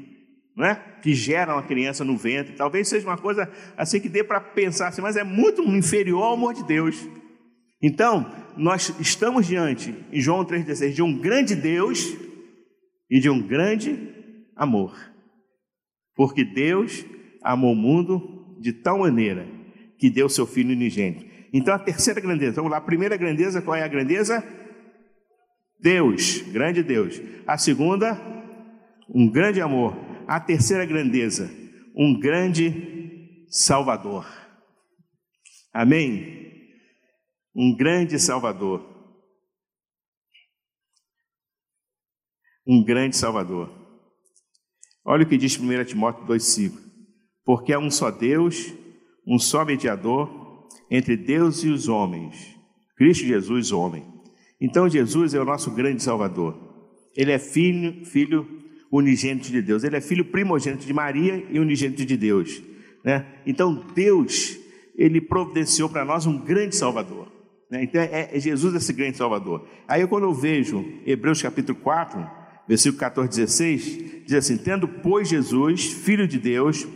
[0.56, 0.76] não é?
[1.02, 2.54] que gera uma criança no ventre.
[2.54, 6.34] Talvez seja uma coisa assim que dê para pensar assim, mas é muito inferior ao
[6.34, 6.96] amor de Deus.
[7.82, 12.16] Então, nós estamos diante, em João 3,16, de um grande Deus
[13.10, 13.98] e de um grande
[14.56, 14.96] amor.
[16.18, 17.06] Porque Deus
[17.44, 19.48] amou o mundo de tal maneira
[20.00, 21.26] que deu seu Filho unigênito.
[21.54, 24.44] Então a terceira grandeza, vamos lá, a primeira grandeza, qual é a grandeza?
[25.80, 27.22] Deus, grande Deus.
[27.46, 28.20] A segunda,
[29.08, 29.96] um grande amor.
[30.28, 31.50] A terceira grandeza,
[31.96, 34.26] um grande Salvador.
[35.72, 36.52] Amém?
[37.56, 38.86] Um grande Salvador.
[42.68, 43.77] Um grande Salvador.
[45.10, 46.74] Olha o que diz 1 Timóteo 2,5:
[47.46, 48.74] Porque há um só Deus,
[49.26, 52.56] um só mediador entre Deus e os homens,
[52.98, 54.06] Cristo Jesus, homem.
[54.60, 56.58] Então Jesus é o nosso grande Salvador.
[57.16, 58.46] Ele é filho, filho
[58.92, 59.86] unigênito de Deus.
[59.86, 62.62] Ele é filho primogênito de Maria e unigênito de Deus.
[63.04, 63.26] Né?
[63.46, 64.58] Então Deus,
[64.98, 67.32] ele providenciou para nós um grande Salvador.
[67.72, 67.84] Né?
[67.84, 69.66] Então é, é Jesus esse grande Salvador.
[69.88, 72.37] Aí quando eu vejo Hebreus capítulo 4,
[72.68, 76.88] versículo 14, 16, diz assim: Tendo, pois, Jesus, Filho de Deus,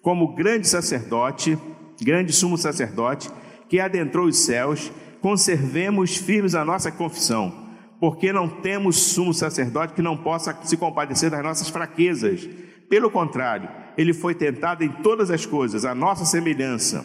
[0.00, 1.58] como grande sacerdote,
[2.00, 3.28] grande sumo sacerdote,
[3.68, 7.52] que adentrou os céus, conservemos firmes a nossa confissão,
[7.98, 12.48] porque não temos sumo sacerdote que não possa se compadecer das nossas fraquezas.
[12.88, 17.04] Pelo contrário, ele foi tentado em todas as coisas, a nossa semelhança,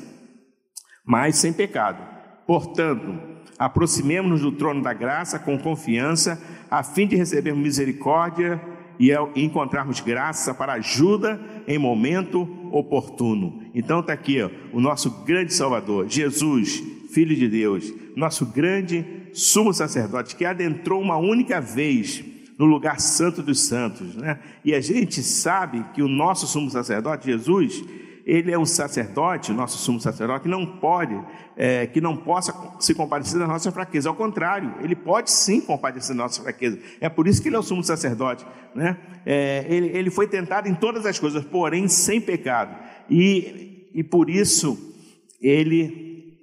[1.03, 2.07] mas sem pecado.
[2.45, 3.30] Portanto,
[3.61, 8.59] aproximemos-nos do trono da graça com confiança, a fim de recebermos misericórdia
[8.99, 13.61] e encontrarmos graça para ajuda em momento oportuno.
[13.75, 16.81] Então está aqui ó, o nosso grande Salvador, Jesus,
[17.13, 22.23] Filho de Deus, nosso grande sumo sacerdote, que adentrou uma única vez
[22.57, 24.15] no lugar santo dos santos.
[24.15, 24.39] Né?
[24.65, 27.83] E a gente sabe que o nosso sumo sacerdote, Jesus,
[28.31, 31.21] ele é um sacerdote, nosso sumo sacerdote, que não pode,
[31.57, 34.07] é, que não possa se compadecer da nossa fraqueza.
[34.07, 36.79] Ao contrário, ele pode sim compadecer da nossa fraqueza.
[37.01, 38.47] É por isso que ele é o sumo sacerdote.
[38.73, 38.97] Né?
[39.25, 42.73] É, ele, ele foi tentado em todas as coisas, porém sem pecado.
[43.09, 44.95] E, e por isso
[45.41, 46.37] ele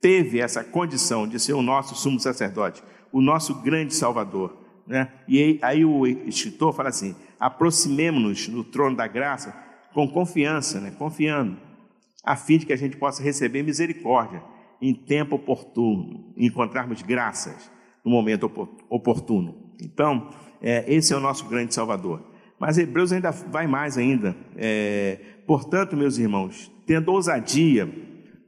[0.00, 4.56] teve essa condição de ser o nosso sumo sacerdote, o nosso grande salvador.
[4.86, 5.10] Né?
[5.26, 9.65] E aí, aí o escritor fala assim: aproximemos-nos no trono da graça
[9.96, 10.90] com confiança, né?
[10.90, 11.56] confiando,
[12.22, 14.42] a fim de que a gente possa receber misericórdia
[14.78, 17.70] em tempo oportuno, encontrarmos graças
[18.04, 18.44] no momento
[18.90, 19.72] oportuno.
[19.82, 20.28] Então,
[20.60, 22.20] é, esse é o nosso grande Salvador.
[22.60, 24.36] Mas Hebreus ainda vai mais ainda.
[24.54, 27.90] É, portanto, meus irmãos, tendo ousadia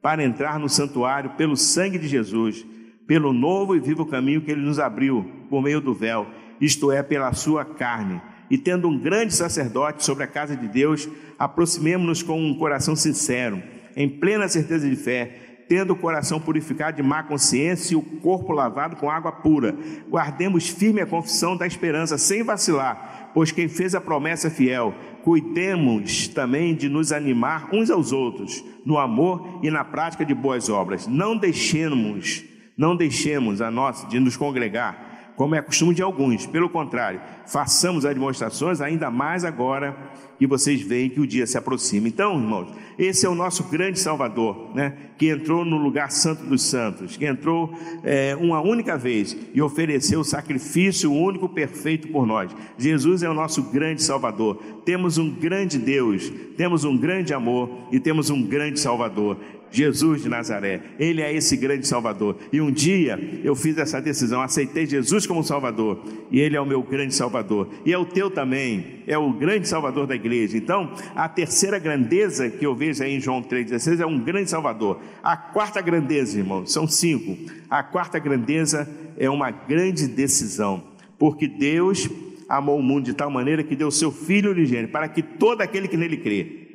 [0.02, 2.66] para entrar no santuário pelo sangue de Jesus,
[3.06, 6.26] pelo novo e vivo caminho que ele nos abriu por meio do véu,
[6.61, 11.08] isto é, pela sua carne, e tendo um grande sacerdote sobre a casa de Deus,
[11.38, 13.62] aproximemo-nos com um coração sincero,
[13.96, 18.52] em plena certeza de fé, tendo o coração purificado de má consciência e o corpo
[18.52, 19.76] lavado com água pura.
[20.08, 24.94] Guardemos firme a confissão da esperança, sem vacilar, pois quem fez a promessa é fiel.
[25.22, 30.70] Cuidemos também de nos animar uns aos outros, no amor e na prática de boas
[30.70, 31.06] obras.
[31.06, 32.42] Não deixemos,
[32.76, 35.08] não deixemos a nós de nos congregar
[35.38, 36.46] como é costume de alguns.
[36.46, 39.96] Pelo contrário, façamos as demonstrações ainda mais agora
[40.38, 42.06] que vocês veem que o dia se aproxima.
[42.06, 44.94] Então, irmãos, esse é o nosso grande Salvador, né?
[45.18, 47.72] Que entrou no lugar santo dos santos, que entrou
[48.04, 52.54] é, uma única vez e ofereceu o sacrifício único perfeito por nós.
[52.78, 54.62] Jesus é o nosso grande Salvador.
[54.84, 59.37] Temos um grande Deus, temos um grande amor e temos um grande Salvador.
[59.70, 60.80] Jesus de Nazaré.
[60.98, 62.37] Ele é esse grande Salvador.
[62.52, 66.66] E um dia eu fiz essa decisão, aceitei Jesus como Salvador, e Ele é o
[66.66, 67.38] meu grande Salvador.
[67.85, 70.57] E é o teu também, é o grande Salvador da igreja.
[70.57, 75.01] Então, a terceira grandeza que eu vejo aí em João 3,16 é um grande Salvador.
[75.22, 77.37] A quarta grandeza, irmãos, são cinco.
[77.68, 80.83] A quarta grandeza é uma grande decisão,
[81.18, 82.09] porque Deus
[82.48, 85.88] amou o mundo de tal maneira que deu seu Filho unigênito, para que todo aquele
[85.88, 86.68] que nele crê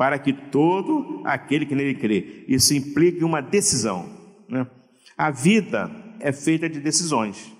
[0.00, 2.46] para que todo aquele que nele crê.
[2.48, 4.08] Isso implica uma decisão.
[4.48, 4.66] Né?
[5.14, 7.54] A vida é feita de decisões.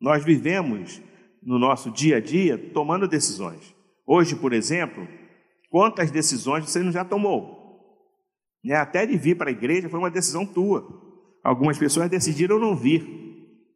[0.00, 1.02] Nós vivemos
[1.42, 3.74] no nosso dia a dia tomando decisões.
[4.06, 5.06] Hoje, por exemplo,
[5.70, 7.62] quantas decisões você não já tomou?
[8.64, 8.74] Né?
[8.74, 10.86] Até de vir para a igreja foi uma decisão tua.
[11.42, 13.04] Algumas pessoas decidiram não vir.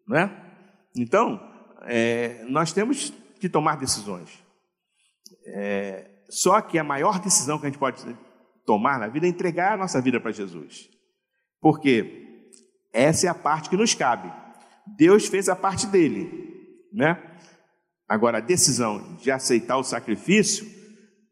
[0.07, 0.31] Né?
[0.97, 1.41] Então,
[1.83, 4.31] é, nós temos que tomar decisões.
[5.47, 8.05] É, só que a maior decisão que a gente pode
[8.65, 10.89] tomar na vida é entregar a nossa vida para Jesus.
[11.61, 12.45] Porque
[12.93, 14.33] essa é a parte que nos cabe.
[14.97, 17.21] Deus fez a parte dele, né?
[18.09, 20.67] Agora a decisão de aceitar o sacrifício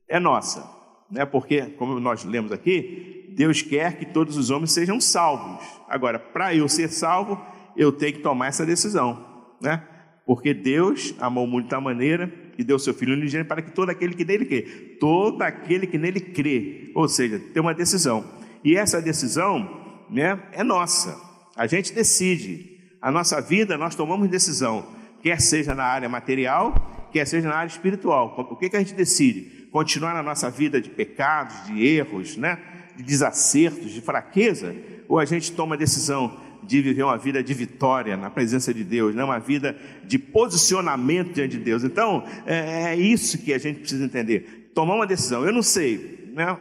[0.08, 0.68] é nossa,
[1.10, 1.24] né?
[1.24, 5.64] Porque como nós lemos aqui, Deus quer que todos os homens sejam salvos.
[5.88, 7.40] Agora, para eu ser salvo,
[7.76, 9.24] eu tenho que tomar essa decisão,
[9.60, 9.82] né?
[10.26, 14.14] Porque Deus amou muito da maneira e deu seu Filho unigênito para que todo aquele
[14.14, 14.62] que nele crê,
[14.98, 18.24] todo aquele que nele crê, ou seja, tem uma decisão.
[18.62, 21.20] E essa decisão, né, é nossa.
[21.56, 22.72] A gente decide.
[23.02, 24.86] A nossa vida nós tomamos decisão,
[25.24, 28.36] quer seja na área material, quer seja na área espiritual.
[28.50, 29.66] O que que a gente decide?
[29.72, 32.58] Continuar na nossa vida de pecados, de erros, né,
[32.94, 34.76] de desacertos, de fraqueza,
[35.08, 38.84] ou a gente toma a decisão de viver uma vida de vitória na presença de
[38.84, 39.24] Deus, né?
[39.24, 41.84] uma vida de posicionamento diante de Deus.
[41.84, 44.70] Então, é, é isso que a gente precisa entender.
[44.74, 45.44] Tomar uma decisão.
[45.44, 46.56] Eu não sei né?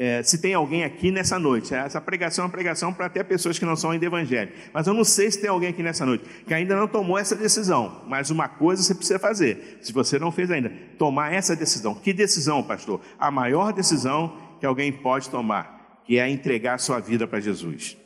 [0.00, 1.74] É, se tem alguém aqui nessa noite.
[1.74, 4.56] Essa pregação é uma pregação para até pessoas que não são ainda evangélicos.
[4.72, 7.34] Mas eu não sei se tem alguém aqui nessa noite que ainda não tomou essa
[7.34, 8.04] decisão.
[8.06, 11.96] Mas uma coisa você precisa fazer, se você não fez ainda, tomar essa decisão.
[11.96, 13.00] Que decisão, pastor?
[13.18, 17.96] A maior decisão que alguém pode tomar, que é entregar a sua vida para Jesus.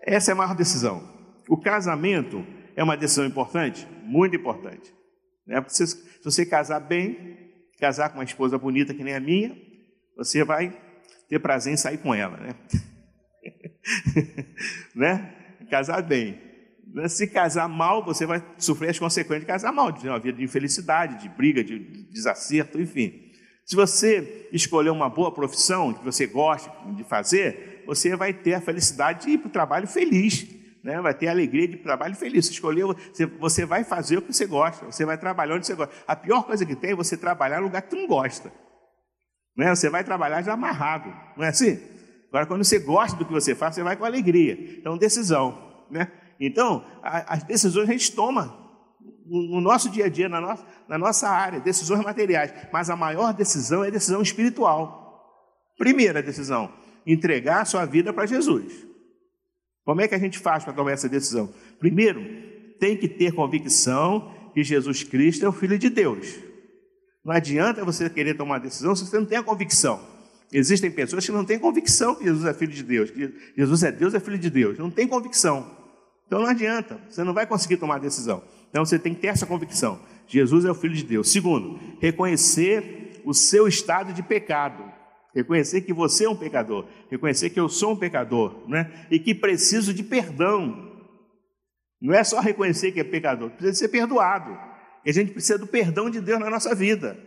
[0.00, 1.06] Essa é a maior decisão.
[1.46, 2.42] O casamento
[2.74, 3.86] é uma decisão importante?
[4.02, 4.94] Muito importante.
[5.46, 5.62] Né?
[5.68, 9.54] Se você casar bem, casar com uma esposa bonita que nem a minha,
[10.16, 10.83] você vai
[11.28, 12.54] ter prazer em sair com ela, né?
[14.94, 15.34] né?
[15.70, 16.40] Casar bem.
[17.08, 20.44] Se casar mal, você vai sofrer as consequências de casar mal, de uma vida de
[20.44, 21.78] infelicidade, de briga, de
[22.10, 23.32] desacerto, enfim.
[23.64, 28.60] Se você escolher uma boa profissão que você gosta de fazer, você vai ter a
[28.60, 30.46] felicidade de ir para o trabalho feliz,
[30.82, 31.00] né?
[31.00, 32.46] vai ter a alegria de trabalho feliz.
[32.46, 32.94] Você escolheu,
[33.40, 35.94] você vai fazer o que você gosta, você vai trabalhar onde você gosta.
[36.06, 38.52] A pior coisa que tem é você trabalhar no lugar que tu não gosta.
[39.56, 39.74] Né?
[39.74, 41.78] Você vai trabalhar já amarrado, não é assim?
[42.28, 44.58] Agora, quando você gosta do que você faz, você vai com alegria.
[44.78, 45.86] Então, decisão.
[45.90, 46.10] Né?
[46.40, 48.64] Então, a, as decisões a gente toma
[49.26, 52.52] no nosso dia a dia, na nossa, na nossa área, decisões materiais.
[52.72, 55.04] Mas a maior decisão é a decisão espiritual.
[55.78, 56.72] Primeira decisão,
[57.06, 58.84] entregar a sua vida para Jesus.
[59.84, 61.52] Como é que a gente faz para tomar essa decisão?
[61.78, 62.20] Primeiro,
[62.80, 66.38] tem que ter convicção que Jesus Cristo é o Filho de Deus.
[67.24, 70.00] Não adianta você querer tomar decisão se você não tem a convicção.
[70.52, 73.90] Existem pessoas que não têm convicção que Jesus é Filho de Deus, que Jesus é
[73.90, 74.78] Deus, é Filho de Deus.
[74.78, 75.68] Não tem convicção.
[76.26, 78.42] Então não adianta, você não vai conseguir tomar decisão.
[78.68, 80.00] Então você tem que ter essa convicção.
[80.26, 81.32] Jesus é o Filho de Deus.
[81.32, 84.84] Segundo, reconhecer o seu estado de pecado.
[85.34, 89.06] Reconhecer que você é um pecador, reconhecer que eu sou um pecador, né?
[89.10, 90.92] E que preciso de perdão.
[92.00, 94.56] Não é só reconhecer que é pecador, precisa ser perdoado.
[95.04, 97.18] E a gente precisa do perdão de Deus na nossa vida.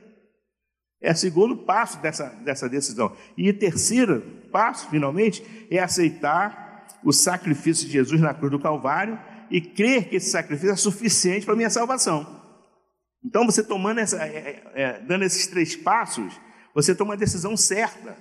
[1.02, 3.16] É o segundo passo dessa, dessa decisão.
[3.38, 9.20] E terceiro passo, finalmente, é aceitar o sacrifício de Jesus na cruz do Calvário
[9.52, 12.36] e crer que esse sacrifício é suficiente para a minha salvação.
[13.24, 16.40] Então, você tomando essa, é, é, é dando esses três passos,
[16.74, 18.18] você toma a decisão certa.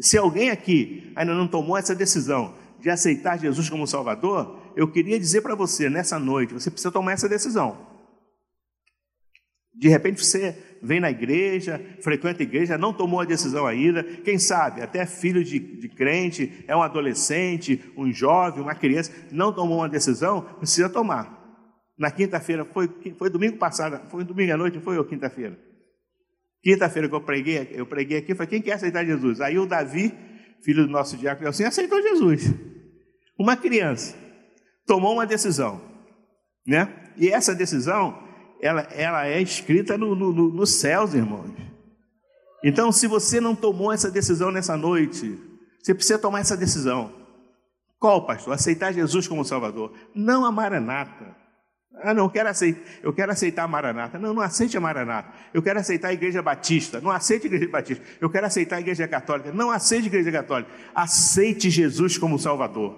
[0.00, 5.18] Se alguém aqui ainda não tomou essa decisão de aceitar Jesus como Salvador, eu queria
[5.18, 7.95] dizer para você nessa noite, você precisa tomar essa decisão.
[9.76, 14.38] De repente você vem na igreja, frequenta a igreja, não tomou a decisão ainda, quem
[14.38, 19.78] sabe, até filho de, de crente, é um adolescente, um jovem, uma criança, não tomou
[19.78, 21.36] uma decisão, precisa tomar.
[21.98, 25.58] Na quinta-feira, foi, foi domingo passado, foi domingo à noite, foi ou quinta-feira?
[26.62, 29.40] Quinta-feira que eu preguei, eu preguei aqui, falei, quem quer aceitar Jesus?
[29.40, 30.12] Aí o Davi,
[30.62, 32.52] filho do nosso diácono, assim, aceitou Jesus.
[33.38, 34.16] Uma criança
[34.86, 35.80] tomou uma decisão,
[36.66, 37.12] né?
[37.16, 38.25] E essa decisão,
[38.60, 41.50] ela, ela é escrita no, no, no, nos céus, irmãos.
[42.64, 45.38] Então, se você não tomou essa decisão nessa noite,
[45.82, 47.12] você precisa tomar essa decisão.
[47.98, 48.54] Qual, pastor?
[48.54, 49.92] Aceitar Jesus como Salvador.
[50.14, 51.36] Não a Maranata.
[52.02, 54.18] Ah, não, eu quero aceitar, eu quero aceitar a Maranata.
[54.18, 55.32] Não, não aceite a Maranata.
[55.54, 57.00] Eu quero aceitar a Igreja Batista.
[57.00, 58.04] Não aceite a Igreja Batista.
[58.20, 59.52] Eu quero aceitar a Igreja Católica.
[59.52, 60.70] Não aceite a Igreja Católica.
[60.94, 62.94] Aceite Jesus como Salvador.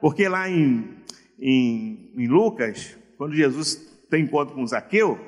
[0.00, 0.96] Porque lá em,
[1.38, 5.18] em, em Lucas, quando Jesus tem encontro com Zaqueu,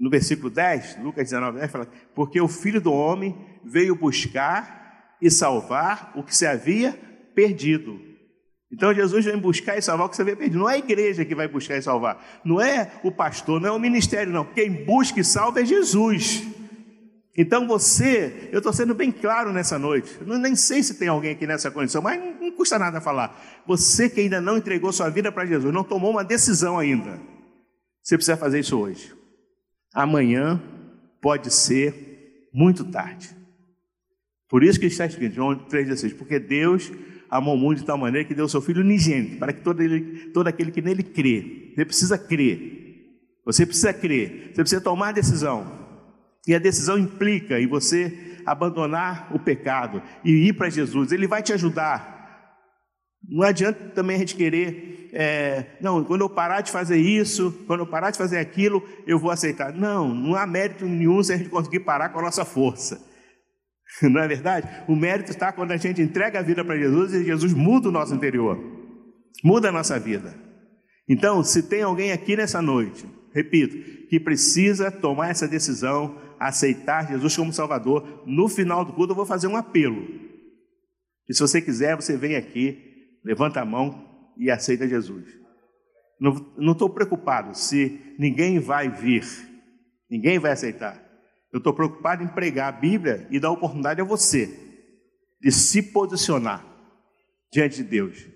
[0.00, 5.30] no versículo 10, Lucas 19, 10, fala: Porque o filho do homem veio buscar e
[5.30, 6.98] salvar o que se havia
[7.34, 8.00] perdido.
[8.72, 10.58] Então Jesus vem buscar e salvar o que você vê perdido.
[10.58, 12.40] Não é a igreja que vai buscar e salvar.
[12.42, 14.46] Não é o pastor, não é o ministério, não.
[14.46, 16.42] Quem busca e salva é Jesus.
[17.36, 20.18] Então você, eu estou sendo bem claro nessa noite.
[20.18, 23.38] Eu nem sei se tem alguém aqui nessa condição, mas não, não custa nada falar.
[23.66, 27.33] Você que ainda não entregou sua vida para Jesus, não tomou uma decisão ainda.
[28.04, 29.14] Você precisa fazer isso hoje.
[29.94, 30.62] Amanhã
[31.22, 33.30] pode ser muito tarde.
[34.48, 36.92] Por isso que está escrito, João 3,16, porque Deus
[37.30, 39.80] amou o mundo de tal maneira que deu o seu Filho unigênito, para que todo,
[39.80, 45.12] ele, todo aquele que nele crê, você precisa crer, você precisa crer, você precisa tomar
[45.12, 45.66] decisão,
[46.46, 51.42] e a decisão implica em você abandonar o pecado e ir para Jesus, ele vai
[51.42, 52.13] te ajudar.
[53.28, 57.80] Não adianta também a gente querer, é, não, quando eu parar de fazer isso, quando
[57.80, 59.72] eu parar de fazer aquilo, eu vou aceitar.
[59.72, 63.00] Não, não há mérito nenhum se a gente conseguir parar com a nossa força.
[64.02, 64.68] Não é verdade?
[64.88, 67.92] O mérito está quando a gente entrega a vida para Jesus e Jesus muda o
[67.92, 68.58] nosso interior,
[69.42, 70.34] muda a nossa vida.
[71.08, 77.36] Então, se tem alguém aqui nessa noite, repito, que precisa tomar essa decisão, aceitar Jesus
[77.36, 80.02] como Salvador, no final do culto eu vou fazer um apelo.
[81.28, 82.93] E se você quiser, você vem aqui,
[83.24, 84.04] levanta a mão
[84.36, 85.24] e aceita Jesus.
[86.20, 89.24] Não estou preocupado se ninguém vai vir,
[90.10, 91.02] ninguém vai aceitar.
[91.52, 94.64] Eu estou preocupado em pregar a Bíblia e dar oportunidade a você
[95.40, 96.64] de se posicionar
[97.52, 98.26] diante de Deus.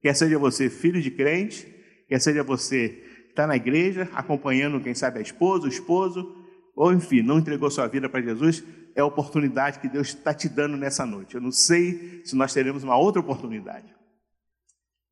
[0.00, 1.66] Quer seja você filho de crente,
[2.08, 6.36] quer seja você que está na igreja, acompanhando, quem sabe, a esposa, o esposo,
[6.74, 8.64] ou enfim, não entregou sua vida para Jesus,
[8.96, 11.34] é a oportunidade que Deus está te dando nessa noite.
[11.34, 13.93] Eu não sei se nós teremos uma outra oportunidade.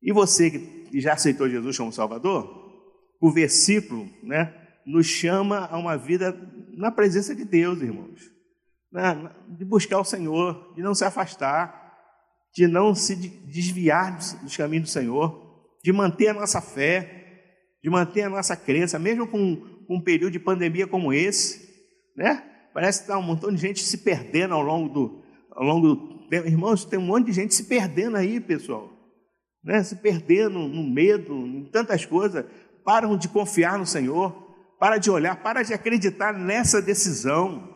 [0.03, 2.61] E você que já aceitou Jesus como Salvador,
[3.19, 4.53] o versículo, né,
[4.85, 6.37] nos chama a uma vida
[6.75, 8.19] na presença de Deus, irmãos.
[9.57, 11.81] De buscar o Senhor, de não se afastar,
[12.53, 15.41] de não se desviar dos caminhos do Senhor,
[15.83, 17.23] de manter a nossa fé,
[17.81, 19.55] de manter a nossa crença, mesmo com,
[19.87, 21.69] com um período de pandemia como esse,
[22.15, 22.43] né?
[22.73, 26.27] Parece que está um montão de gente se perdendo ao longo do, ao longo do
[26.27, 26.47] tempo.
[26.47, 28.92] Irmãos, tem um monte de gente se perdendo aí, pessoal.
[29.63, 29.83] Né?
[29.83, 32.45] Se perdendo no medo, em tantas coisas.
[32.83, 34.43] Param de confiar no Senhor
[34.79, 37.69] para de olhar, para de acreditar nessa decisão.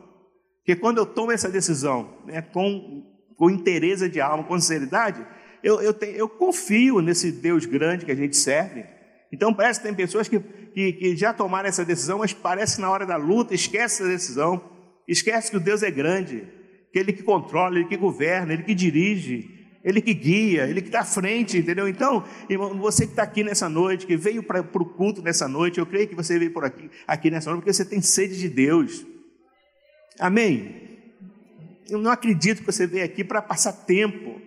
[0.57, 3.03] Porque quando eu tomo essa decisão né, com,
[3.37, 5.25] com interesse de alma, com sinceridade,
[5.63, 8.85] eu, eu, tenho, eu confio nesse Deus grande que a gente serve.
[9.31, 12.81] Então parece que tem pessoas que, que, que já tomaram essa decisão, mas parece que
[12.81, 14.61] na hora da luta esquece essa decisão,
[15.07, 16.47] esquece que o Deus é grande,
[16.91, 20.87] que Ele que controla, Ele que governa, Ele que dirige, ele que guia, Ele que
[20.87, 21.87] está à frente, entendeu?
[21.87, 25.79] Então, irmão, você que está aqui nessa noite, que veio para o culto nessa noite,
[25.79, 28.49] eu creio que você veio por aqui, aqui nessa noite porque você tem sede de
[28.49, 29.05] Deus.
[30.19, 30.87] Amém?
[31.89, 34.41] Eu não acredito que você veio aqui para passar tempo.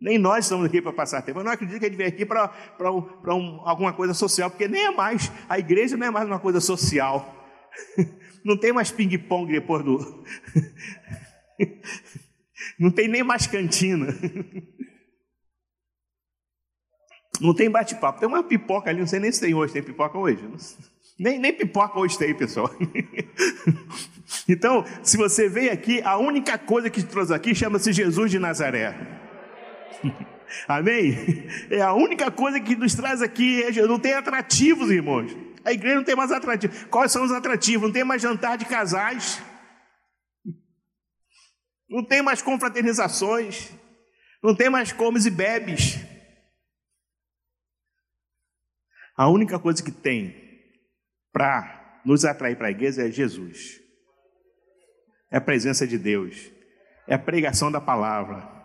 [0.00, 1.40] Nem nós estamos aqui para passar tempo.
[1.40, 2.52] Eu não acredito que gente veio aqui para
[2.90, 5.30] um, um, alguma coisa social, porque nem é mais.
[5.48, 7.34] A igreja não é mais uma coisa social.
[8.42, 10.24] Não tem mais ping-pong depois do.
[12.78, 14.06] Não tem nem mais cantina.
[17.40, 18.20] Não tem bate-papo.
[18.20, 19.72] Tem uma pipoca ali, não sei nem se tem hoje.
[19.72, 20.38] Tem pipoca hoje?
[21.18, 22.70] Nem, nem pipoca hoje tem, pessoal.
[24.48, 28.38] Então, se você vem aqui, a única coisa que te trouxe aqui chama-se Jesus de
[28.38, 28.96] Nazaré.
[30.66, 31.46] Amém?
[31.70, 33.62] É a única coisa que nos traz aqui.
[33.62, 35.36] É não tem atrativos, irmãos.
[35.64, 36.84] A igreja não tem mais atrativos.
[36.84, 37.86] Quais são os atrativos?
[37.86, 39.42] Não tem mais jantar de casais.
[41.88, 43.70] Não tem mais confraternizações.
[44.42, 45.98] Não tem mais comes e bebes.
[49.16, 50.34] A única coisa que tem
[51.32, 53.80] para nos atrair para a igreja é Jesus.
[55.30, 56.50] É a presença de Deus.
[57.08, 58.56] É a pregação da palavra.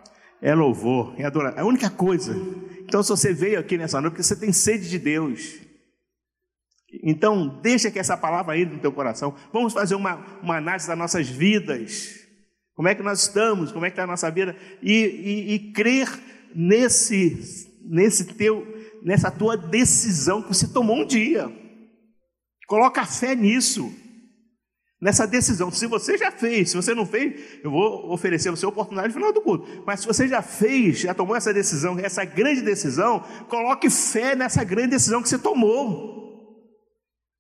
[0.41, 1.60] É louvor, é adoração.
[1.60, 2.36] É a única coisa.
[2.82, 5.60] Então, se você veio aqui nessa noite, porque você tem sede de Deus.
[7.04, 9.36] Então, deixa que essa palavra entre no teu coração.
[9.54, 12.20] Vamos fazer uma, uma análise das nossas vidas.
[12.74, 13.72] Como é que nós estamos?
[13.72, 14.56] Como é que está a nossa vida?
[14.82, 16.10] E, e, e crer
[16.54, 18.68] nesse, nesse teu,
[19.04, 21.52] nessa tua decisão que você tomou um dia.
[22.68, 23.93] Coloca fé nisso.
[25.02, 28.70] Nessa decisão, se você já fez, se você não fez, eu vou oferecer você a
[28.70, 29.84] oportunidade no final do culto.
[29.84, 34.64] Mas se você já fez, já tomou essa decisão, essa grande decisão, coloque fé nessa
[34.64, 36.22] grande decisão que você tomou.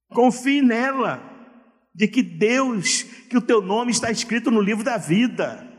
[0.09, 1.21] Confie nela,
[1.93, 5.70] de que Deus, que o teu nome está escrito no livro da vida,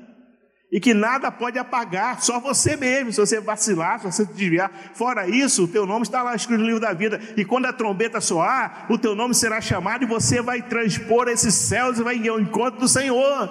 [0.73, 4.73] e que nada pode apagar, só você mesmo, se você vacilar, se você desviar.
[4.95, 7.75] Fora isso, o teu nome está lá escrito no livro da vida, e quando a
[7.75, 12.27] trombeta soar, o teu nome será chamado, e você vai transpor esses céus e vai
[12.27, 13.51] ao encontro do Senhor.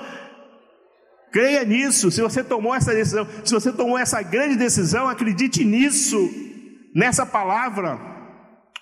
[1.32, 6.28] Creia nisso, se você tomou essa decisão, se você tomou essa grande decisão, acredite nisso,
[6.95, 7.99] nessa palavra.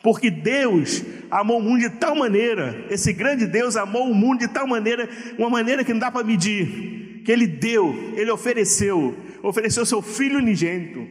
[0.01, 4.47] Porque Deus amou o mundo de tal maneira, esse grande Deus amou o mundo de
[4.47, 9.85] tal maneira, uma maneira que não dá para medir, que Ele deu, Ele ofereceu, ofereceu
[9.85, 11.05] seu Filho unigênito.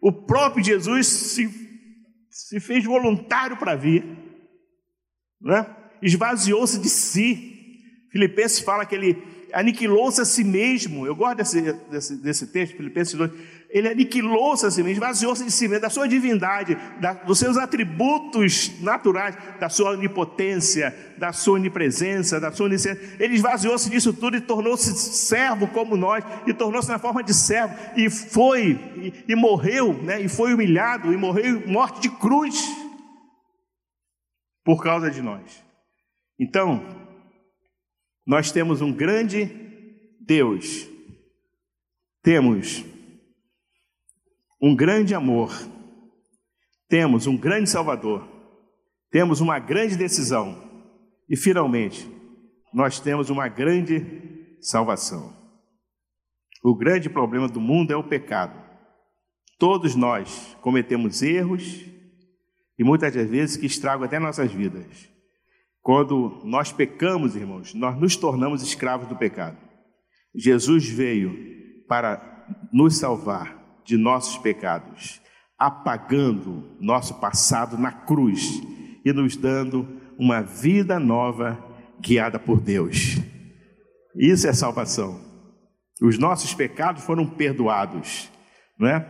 [0.00, 1.48] O próprio Jesus se,
[2.30, 4.04] se fez voluntário para vir,
[5.40, 5.66] né?
[6.02, 7.56] esvaziou-se de si.
[8.10, 11.06] Filipenses fala que ele aniquilou-se a si mesmo.
[11.06, 13.30] Eu gosto desse, desse, desse texto, Filipenses 2
[13.72, 17.56] ele aniquilou-se a si mesmo, esvaziou-se de si mesmo, da sua divindade, da, dos seus
[17.56, 23.16] atributos naturais, da sua onipotência, da sua onipresença, da sua onisciência.
[23.20, 27.76] Ele esvaziou-se disso tudo e tornou-se servo como nós, e tornou-se na forma de servo,
[27.96, 32.56] e foi, e, e morreu, né, e foi humilhado, e morreu morte de cruz,
[34.64, 35.64] por causa de nós.
[36.38, 36.84] Então,
[38.26, 39.48] nós temos um grande
[40.20, 40.88] Deus,
[42.22, 42.84] temos
[44.60, 45.50] um grande amor,
[46.88, 48.28] temos um grande Salvador,
[49.10, 50.56] temos uma grande decisão
[51.28, 52.06] e, finalmente,
[52.72, 55.34] nós temos uma grande salvação.
[56.62, 58.60] O grande problema do mundo é o pecado.
[59.58, 61.84] Todos nós cometemos erros
[62.78, 65.08] e muitas das vezes que estragam até nossas vidas.
[65.80, 69.56] Quando nós pecamos, irmãos, nós nos tornamos escravos do pecado.
[70.34, 71.34] Jesus veio
[71.88, 75.20] para nos salvar de nossos pecados,
[75.58, 78.60] apagando nosso passado na cruz
[79.04, 81.58] e nos dando uma vida nova
[82.00, 83.18] guiada por Deus.
[84.16, 85.20] Isso é salvação.
[86.00, 88.30] Os nossos pecados foram perdoados,
[88.78, 89.06] não é?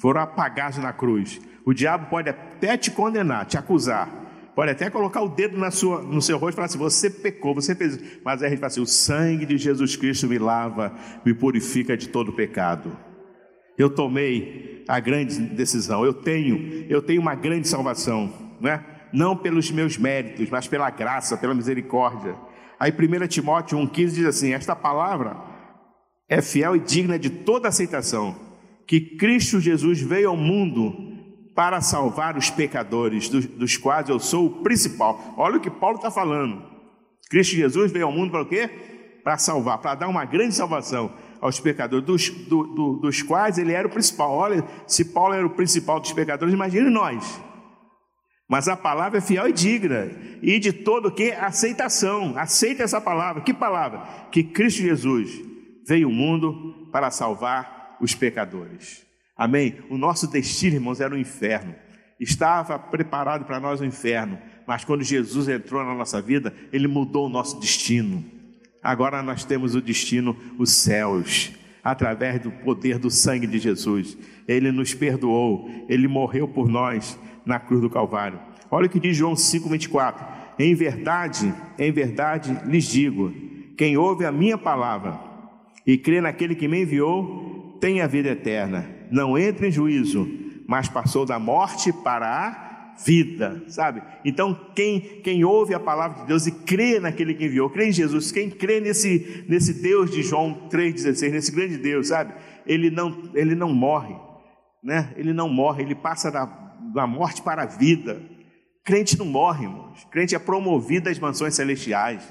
[0.00, 1.40] Foram apagados na cruz.
[1.64, 4.08] O diabo pode até te condenar, te acusar,
[4.54, 7.54] pode até colocar o dedo na sua, no seu rosto e falar assim: você pecou,
[7.54, 8.20] você fez.
[8.24, 10.92] Mas aí a gente fala assim: o sangue de Jesus Cristo me lava,
[11.24, 12.96] me purifica de todo pecado.
[13.76, 16.04] Eu tomei a grande decisão.
[16.04, 18.84] Eu tenho, eu tenho uma grande salvação, não é?
[19.12, 22.34] Não pelos meus méritos, mas pela graça, pela misericórdia.
[22.78, 25.36] Aí 1 Timóteo 1,15 diz assim: Esta palavra
[26.28, 28.36] é fiel e digna de toda aceitação,
[28.86, 31.12] que Cristo Jesus veio ao mundo
[31.54, 35.34] para salvar os pecadores, dos, dos quais eu sou o principal.
[35.36, 36.62] Olha o que Paulo está falando.
[37.30, 38.68] Cristo Jesus veio ao mundo para o quê?
[39.22, 41.12] Para salvar, para dar uma grande salvação
[41.44, 44.32] aos pecadores, dos, do, do, dos quais ele era o principal.
[44.32, 47.38] Olha, se Paulo era o principal dos pecadores, imagine nós.
[48.48, 52.32] Mas a palavra é fiel e digna, e de todo que aceitação.
[52.38, 53.42] Aceita essa palavra.
[53.42, 53.98] Que palavra?
[54.32, 55.38] Que Cristo Jesus
[55.86, 59.04] veio ao mundo para salvar os pecadores.
[59.36, 59.76] Amém?
[59.90, 61.74] O nosso destino, irmãos, era o inferno.
[62.18, 67.26] Estava preparado para nós o inferno, mas quando Jesus entrou na nossa vida, ele mudou
[67.26, 68.24] o nosso destino.
[68.84, 74.18] Agora nós temos o destino, os céus, através do poder do sangue de Jesus.
[74.46, 78.38] Ele nos perdoou, ele morreu por nós na cruz do Calvário.
[78.70, 80.22] Olha o que diz João 5:24.
[80.58, 83.32] Em verdade, em verdade lhes digo:
[83.74, 85.18] quem ouve a minha palavra
[85.86, 88.86] e crê naquele que me enviou, tem a vida eterna.
[89.10, 90.28] Não entra em juízo,
[90.66, 94.02] mas passou da morte para a vida, sabe?
[94.24, 97.92] Então, quem, quem ouve a palavra de Deus e crê naquele que enviou, crê em
[97.92, 102.34] Jesus, quem crê nesse, nesse Deus de João 3,16, nesse grande Deus, sabe?
[102.66, 104.14] Ele não, ele não morre,
[104.82, 105.12] né?
[105.16, 106.46] Ele não morre, ele passa da,
[106.94, 108.22] da morte para a vida.
[108.84, 110.06] Crente não morre, irmãos.
[110.10, 112.30] Crente é promovido às mansões celestiais.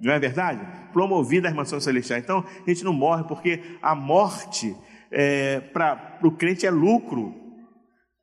[0.00, 0.66] Não é verdade?
[0.92, 2.22] Promovido às mansões celestiais.
[2.22, 4.74] Então, a gente não morre porque a morte
[5.10, 7.34] é, para o crente é lucro.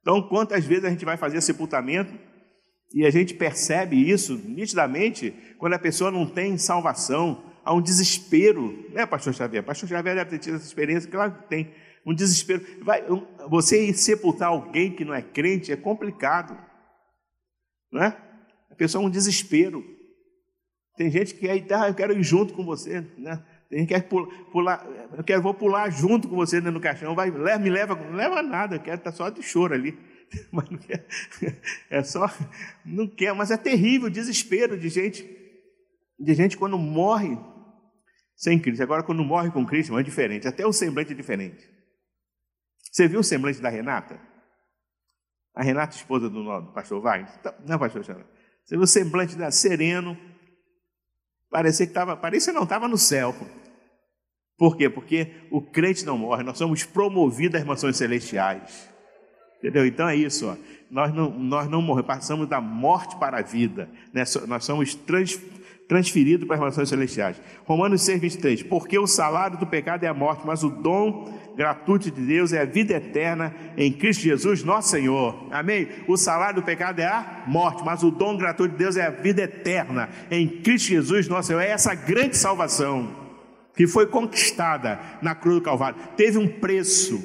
[0.08, 2.18] Então, quantas vezes a gente vai fazer sepultamento
[2.93, 8.89] e a gente percebe isso nitidamente quando a pessoa não tem salvação, há um desespero,
[8.93, 9.66] né, Pastor Xavier?
[9.66, 11.74] Pastor Xavier deve ter tido essa experiência, claro que tem,
[12.05, 12.66] um desespero.
[12.86, 13.03] Vai,
[13.49, 16.58] você ir sepultar alguém que não é crente é complicado,
[17.91, 18.18] não é?
[18.72, 19.84] A pessoa é um desespero.
[20.95, 23.43] Tem gente que aí, ah, eu quero ir junto com você, né?
[23.72, 24.07] Gente que quer
[24.51, 24.86] pular,
[25.18, 28.41] eu quero, vou pular junto com você do caixão, vai, leva, me leva, não leva
[28.41, 29.97] nada, eu quero estar só de choro ali.
[30.51, 31.05] Mas não quer,
[31.89, 32.30] é só,
[32.86, 35.26] não quer, mas é terrível o desespero de gente,
[36.20, 37.38] de gente quando morre
[38.36, 38.84] sem Cristo.
[38.84, 41.65] Agora, quando morre com Cristo, é diferente, até o semblante é diferente.
[42.91, 44.20] Você viu o semblante da Renata?
[45.55, 47.32] A Renata, esposa do, do pastor Wagner?
[47.65, 48.26] Não, pastor Xana.
[48.65, 50.18] Você viu o semblante da sereno,
[51.50, 53.36] Parecia que estava, parecia não, estava no céu.
[54.58, 54.89] Por quê?
[54.89, 58.89] Porque o crente não morre, nós somos promovidos às mansões celestiais.
[59.60, 59.86] Entendeu?
[59.86, 60.56] Então é isso, ó.
[60.89, 63.89] Nós não, nós não morremos, passamos da morte para a vida.
[64.14, 64.24] Né?
[64.48, 65.39] Nós somos trans,
[65.88, 67.42] transferido para as mansões celestiais.
[67.66, 68.64] Romanos 6, 23.
[68.64, 72.62] Porque o salário do pecado é a morte, mas o dom gratuito de Deus é
[72.62, 75.48] a vida eterna em Cristo Jesus, nosso Senhor.
[75.50, 75.88] Amém?
[76.08, 79.10] O salário do pecado é a morte, mas o dom gratuito de Deus é a
[79.10, 81.62] vida eterna em Cristo Jesus, nosso Senhor.
[81.62, 83.28] É essa grande salvação
[83.76, 86.00] que foi conquistada na cruz do Calvário.
[86.18, 87.24] Teve um preço,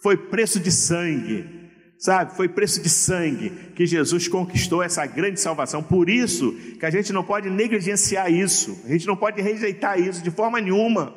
[0.00, 1.57] foi preço de sangue
[1.98, 2.36] sabe?
[2.36, 5.82] Foi preço de sangue que Jesus conquistou essa grande salvação.
[5.82, 10.22] Por isso que a gente não pode negligenciar isso, a gente não pode rejeitar isso
[10.22, 11.14] de forma nenhuma.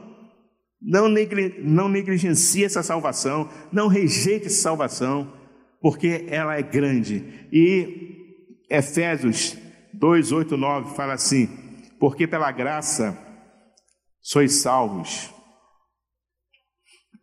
[0.81, 5.31] Não, negli, não negligencie essa salvação, não rejeite essa salvação,
[5.79, 7.47] porque ela é grande.
[7.53, 9.55] E Efésios
[9.93, 11.47] 2, 8, 9 fala assim:
[11.99, 13.15] Porque pela graça
[14.19, 15.31] sois salvos,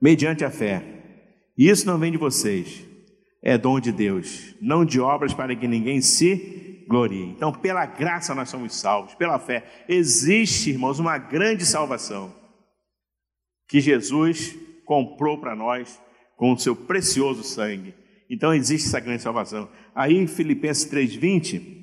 [0.00, 0.84] mediante a fé.
[1.56, 2.88] E isso não vem de vocês,
[3.49, 7.30] é dom de Deus, não de obras para que ninguém se glorie.
[7.30, 9.64] Então, pela graça nós somos salvos, pela fé.
[9.88, 12.30] Existe, irmãos, uma grande salvação
[13.66, 15.99] que Jesus comprou para nós
[16.36, 17.94] com o seu precioso sangue.
[18.30, 19.66] Então existe essa grande salvação.
[19.94, 21.78] Aí em Filipenses 3:20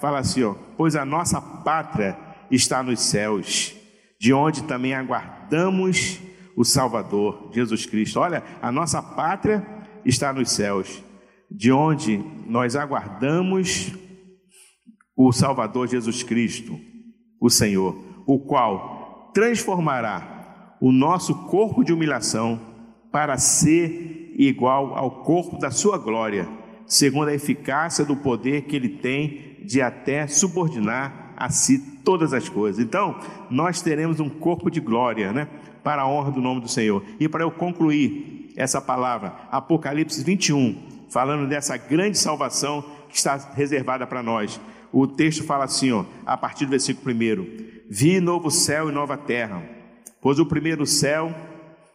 [0.00, 2.18] fala assim, ó, pois a nossa pátria
[2.50, 3.76] está nos céus,
[4.18, 6.18] de onde também aguardamos
[6.56, 8.20] o Salvador, Jesus Cristo.
[8.20, 11.02] Olha, a nossa pátria está nos céus,
[11.50, 13.92] de onde nós aguardamos
[15.16, 16.78] o Salvador Jesus Cristo,
[17.40, 17.96] o Senhor,
[18.26, 22.60] o qual transformará o nosso corpo de humilhação
[23.10, 26.48] para ser igual ao corpo da sua glória,
[26.86, 32.48] segundo a eficácia do poder que ele tem de até subordinar a si todas as
[32.48, 32.84] coisas.
[32.84, 33.18] Então,
[33.50, 35.48] nós teremos um corpo de glória, né?
[35.82, 37.04] Para a honra do nome do Senhor.
[37.18, 44.04] E para eu concluir, essa palavra, Apocalipse 21, falando dessa grande salvação que está reservada
[44.04, 44.60] para nós.
[44.92, 47.46] O texto fala assim, ó, a partir do versículo 1:
[47.88, 49.62] Vi novo céu e nova terra,
[50.20, 51.32] pois o primeiro céu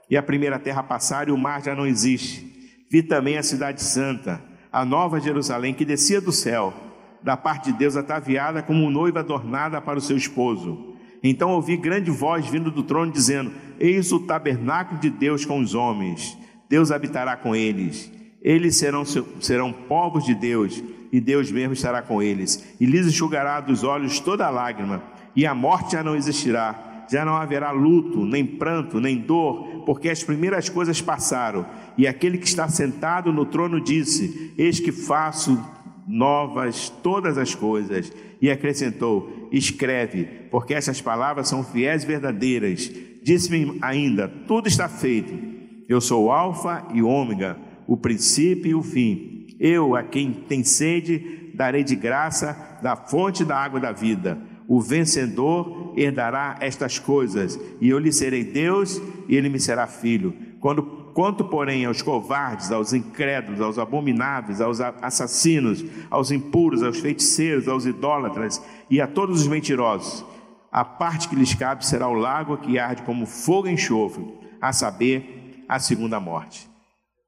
[0.10, 2.50] e a primeira terra passaram e o mar já não existe.
[2.90, 4.42] Vi também a cidade santa,
[4.72, 6.74] a nova Jerusalém, que descia do céu,
[7.22, 10.96] da parte de Deus, ataviada como noiva adornada para o seu esposo.
[11.22, 15.76] Então ouvi grande voz vindo do trono dizendo: Eis o tabernáculo de Deus com os
[15.76, 16.42] homens
[16.74, 18.12] Deus habitará com eles.
[18.42, 22.66] Eles serão, serão povos de Deus, e Deus mesmo estará com eles.
[22.80, 25.04] E lhes enxugará dos olhos toda lágrima,
[25.36, 27.06] e a morte já não existirá.
[27.12, 31.64] Já não haverá luto, nem pranto, nem dor, porque as primeiras coisas passaram.
[31.96, 35.64] E aquele que está sentado no trono disse: Eis que faço
[36.08, 38.12] novas todas as coisas.
[38.42, 42.92] E acrescentou: Escreve, porque essas palavras são fiéis e verdadeiras.
[43.22, 47.58] Disse-me ainda: Tudo está feito eu sou o Alfa e Ômega,
[47.88, 49.48] o princípio e o fim.
[49.60, 54.38] Eu, a quem tem sede, darei de graça da fonte da água da vida.
[54.68, 60.34] O vencedor herdará estas coisas, e eu lhe serei Deus, e ele me será filho.
[60.60, 67.68] Quando Quanto, porém, aos covardes, aos incrédulos, aos abomináveis, aos assassinos, aos impuros, aos feiticeiros,
[67.68, 70.26] aos idólatras e a todos os mentirosos,
[70.72, 74.26] a parte que lhes cabe será o lago que arde como fogo e enxofre,
[74.60, 76.70] a saber, a segunda morte.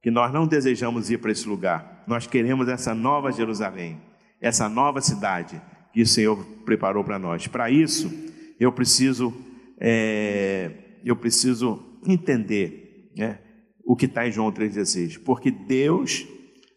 [0.01, 3.99] Que nós não desejamos ir para esse lugar, nós queremos essa nova Jerusalém,
[4.39, 5.59] essa nova cidade
[5.91, 7.47] que o Senhor preparou para nós.
[7.47, 8.11] Para isso,
[8.59, 9.33] eu preciso,
[9.79, 13.39] é, eu preciso entender né,
[13.83, 16.27] o que está em João 3,16, porque Deus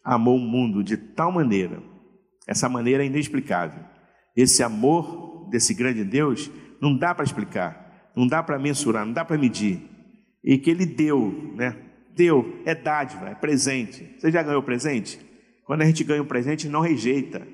[0.03, 1.83] amou o mundo de tal maneira,
[2.47, 3.83] essa maneira é inexplicável.
[4.35, 6.49] Esse amor desse grande Deus
[6.81, 9.81] não dá para explicar, não dá para mensurar, não dá para medir.
[10.43, 11.75] E que ele deu, né?
[12.15, 14.15] Deu, é dádiva, é presente.
[14.17, 15.19] Você já ganhou presente?
[15.65, 17.47] Quando a gente ganha um presente, não rejeita.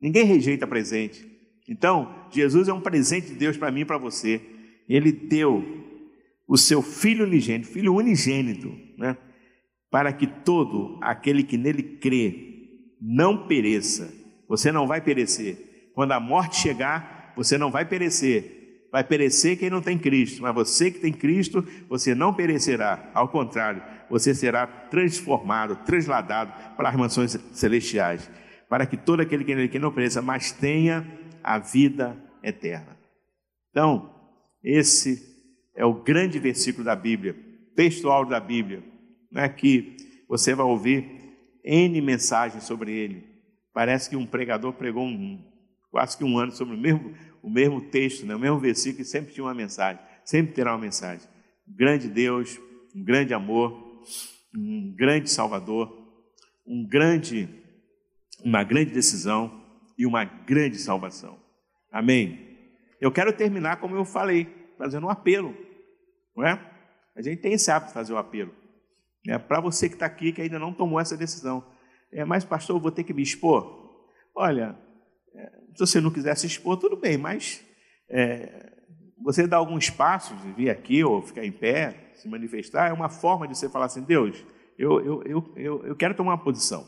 [0.00, 1.26] Ninguém rejeita presente.
[1.68, 4.40] Então, Jesus é um presente de Deus para mim e para você.
[4.88, 5.64] Ele deu
[6.46, 9.16] o seu filho unigênito, filho unigênito, né?
[9.90, 12.48] Para que todo aquele que nele crê
[13.00, 14.12] não pereça.
[14.48, 15.90] Você não vai perecer.
[15.94, 18.57] Quando a morte chegar, você não vai perecer.
[18.90, 23.10] Vai perecer quem não tem Cristo, mas você que tem Cristo, você não perecerá.
[23.12, 28.30] Ao contrário, você será transformado, transladado para as mansões celestiais,
[28.68, 31.06] para que todo aquele que não pereça, mas tenha
[31.42, 32.96] a vida eterna.
[33.70, 34.14] Então,
[34.64, 35.22] esse
[35.76, 37.36] é o grande versículo da Bíblia,
[37.76, 38.82] textual da Bíblia,
[39.30, 39.96] né, que
[40.28, 41.06] você vai ouvir
[41.64, 43.24] N mensagens sobre ele.
[43.72, 45.40] Parece que um pregador pregou um,
[45.90, 48.34] quase que um ano sobre o mesmo, o mesmo texto, né?
[48.34, 51.28] o mesmo versículo, sempre tinha uma mensagem, sempre terá uma mensagem.
[51.66, 52.58] Um grande Deus,
[52.94, 54.02] um grande amor,
[54.54, 55.96] um grande Salvador,
[56.66, 57.48] um grande,
[58.44, 59.64] uma grande decisão
[59.96, 61.38] e uma grande salvação.
[61.90, 62.46] Amém?
[63.00, 65.54] Eu quero terminar como eu falei, fazendo um apelo,
[66.36, 66.60] não é?
[67.16, 68.54] A gente tem esse hábito de fazer o um apelo.
[69.26, 71.64] É, Para você que está aqui, que ainda não tomou essa decisão.
[72.12, 74.06] É, mas, pastor, eu vou ter que me expor?
[74.34, 74.78] Olha,
[75.86, 77.64] se você não quiser se expor, tudo bem, mas
[78.08, 78.72] é,
[79.22, 83.46] você dar alguns passos, vir aqui ou ficar em pé, se manifestar, é uma forma
[83.46, 84.44] de você falar assim: Deus,
[84.76, 86.84] eu, eu, eu, eu, eu quero tomar uma posição.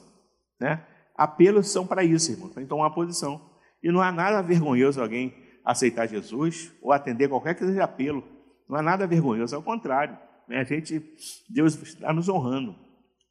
[0.58, 0.84] Né?
[1.16, 3.40] Apelos são para isso, irmão, para tomar uma posição.
[3.80, 5.34] E não há nada vergonhoso alguém
[5.64, 8.24] aceitar Jesus ou atender qualquer que seja apelo.
[8.68, 10.18] Não há nada vergonhoso, ao contrário.
[10.48, 10.58] Né?
[10.58, 11.00] A gente,
[11.48, 12.74] Deus está nos honrando.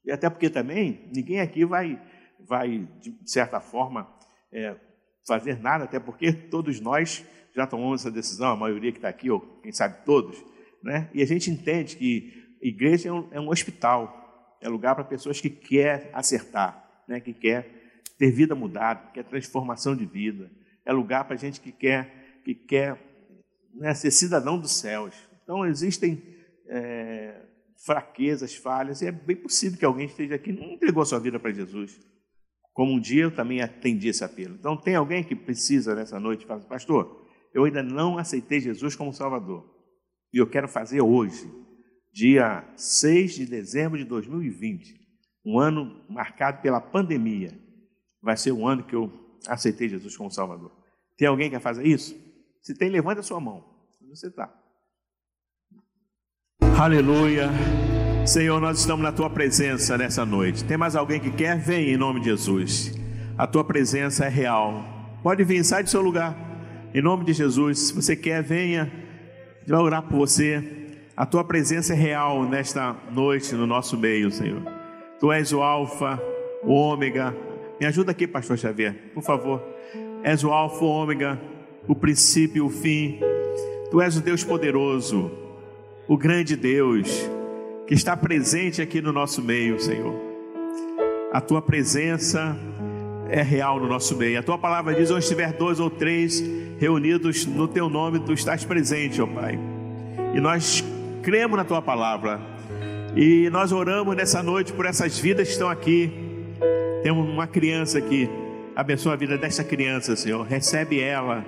[0.05, 2.01] E até porque também ninguém aqui vai,
[2.47, 4.09] vai de certa forma,
[4.51, 4.75] é,
[5.29, 7.23] fazer nada, até porque todos nós
[7.55, 10.43] já tomamos essa decisão, a maioria que está aqui, ou quem sabe todos,
[10.83, 11.09] né?
[11.13, 15.39] E a gente entende que igreja é um, é um hospital, é lugar para pessoas
[15.39, 17.19] que quer acertar, né?
[17.19, 17.67] Que quer
[18.17, 20.51] ter vida mudada, que quer transformação de vida,
[20.85, 22.97] é lugar para gente que quer que quer
[23.73, 25.15] né, ser cidadão dos céus.
[25.43, 26.23] Então existem
[26.67, 27.41] é,
[27.77, 31.39] fraquezas, falhas, e é bem possível que alguém esteja aqui e não entregou sua vida
[31.39, 31.99] para Jesus.
[32.73, 34.55] Como um dia eu também atendi esse apelo.
[34.55, 39.13] Então, tem alguém que precisa nessa noite falar, pastor, eu ainda não aceitei Jesus como
[39.13, 39.65] Salvador.
[40.33, 41.51] E eu quero fazer hoje,
[42.13, 44.99] dia 6 de dezembro de 2020,
[45.45, 47.51] um ano marcado pela pandemia.
[48.21, 49.11] Vai ser o ano que eu
[49.47, 50.71] aceitei Jesus como Salvador.
[51.17, 52.15] Tem alguém que quer fazer isso?
[52.61, 53.63] Se tem, levanta a sua mão.
[54.09, 54.53] Você está.
[56.79, 57.49] Aleluia.
[58.25, 60.63] Senhor, nós estamos na tua presença nessa noite.
[60.63, 61.57] Tem mais alguém que quer?
[61.57, 62.93] Vem em nome de Jesus.
[63.37, 64.83] A tua presença é real.
[65.23, 66.35] Pode vir, sai do seu lugar.
[66.93, 67.79] Em nome de Jesus.
[67.79, 68.91] Se você quer, venha.
[69.65, 70.63] Vai orar por você.
[71.17, 74.61] A tua presença é real nesta noite no nosso meio, Senhor.
[75.19, 76.21] Tu és o Alfa,
[76.63, 77.35] o Ômega.
[77.79, 79.63] Me ajuda aqui, Pastor Xavier, por favor.
[80.23, 81.39] És o Alfa, o Ômega,
[81.87, 83.19] o princípio o fim.
[83.89, 85.31] Tu és o Deus poderoso,
[86.07, 87.27] o grande Deus
[87.89, 90.13] que está presente aqui no nosso meio, Senhor.
[91.33, 92.55] A tua presença
[93.27, 94.37] é real no nosso meio.
[94.37, 96.39] A tua palavra diz: onde estiver dois ou três
[96.77, 99.57] reunidos no teu nome, tu estás presente, ó Pai.
[100.35, 100.83] E nós
[101.23, 102.39] cremos na tua palavra.
[103.15, 106.11] E nós oramos nessa noite por essas vidas que estão aqui.
[107.01, 108.29] Temos uma criança aqui.
[108.75, 110.45] Abençoa a vida dessa criança, Senhor.
[110.45, 111.43] Recebe ela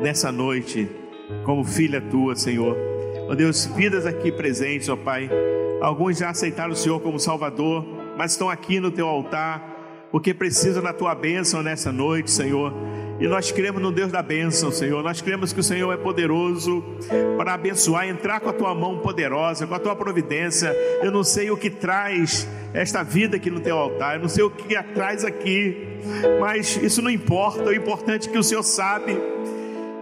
[0.00, 0.88] nessa noite
[1.44, 2.76] como filha tua, Senhor.
[3.28, 5.30] Ó Deus, vidas aqui presentes, ó Pai
[5.84, 7.84] Alguns já aceitaram o Senhor como Salvador,
[8.16, 12.72] mas estão aqui no teu altar, porque precisam da tua bênção nessa noite, Senhor.
[13.20, 15.02] E nós cremos no Deus da bênção, Senhor.
[15.02, 16.82] Nós cremos que o Senhor é poderoso
[17.36, 20.74] para abençoar, entrar com a tua mão poderosa, com a tua providência.
[21.02, 24.42] Eu não sei o que traz esta vida aqui no teu altar, eu não sei
[24.42, 25.86] o que traz aqui,
[26.40, 27.64] mas isso não importa.
[27.64, 29.20] O importante é que o Senhor sabe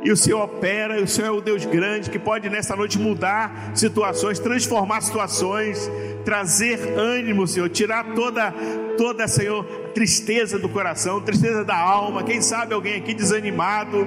[0.03, 2.99] e o Senhor opera, e o Senhor é o Deus grande que pode nessa noite
[2.99, 5.91] mudar situações, transformar situações,
[6.25, 8.53] trazer ânimo, Senhor, tirar toda,
[8.97, 12.25] toda, Senhor, tristeza do coração, tristeza da alma.
[12.25, 14.07] Quem sabe alguém aqui desanimado,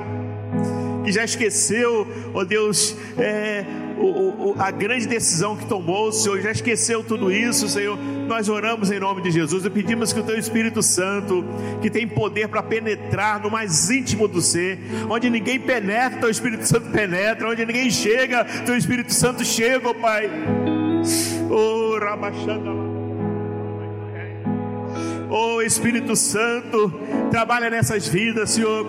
[1.06, 3.64] que já esqueceu, ó Deus, é,
[3.98, 7.98] o, o, a grande decisão que tomou, Senhor, já esqueceu tudo isso, Senhor.
[8.28, 11.46] Nós oramos em nome de Jesus e pedimos que o Teu Espírito Santo,
[11.82, 14.80] que tem poder para penetrar no mais íntimo do ser,
[15.10, 19.94] onde ninguém penetra, Teu Espírito Santo penetra, onde ninguém chega, Teu Espírito Santo chega, ó
[19.94, 20.30] Pai.
[21.50, 22.86] Oh, Rabachanda.
[25.30, 26.94] Oh Espírito Santo,
[27.32, 28.86] trabalha nessas vidas, Senhor,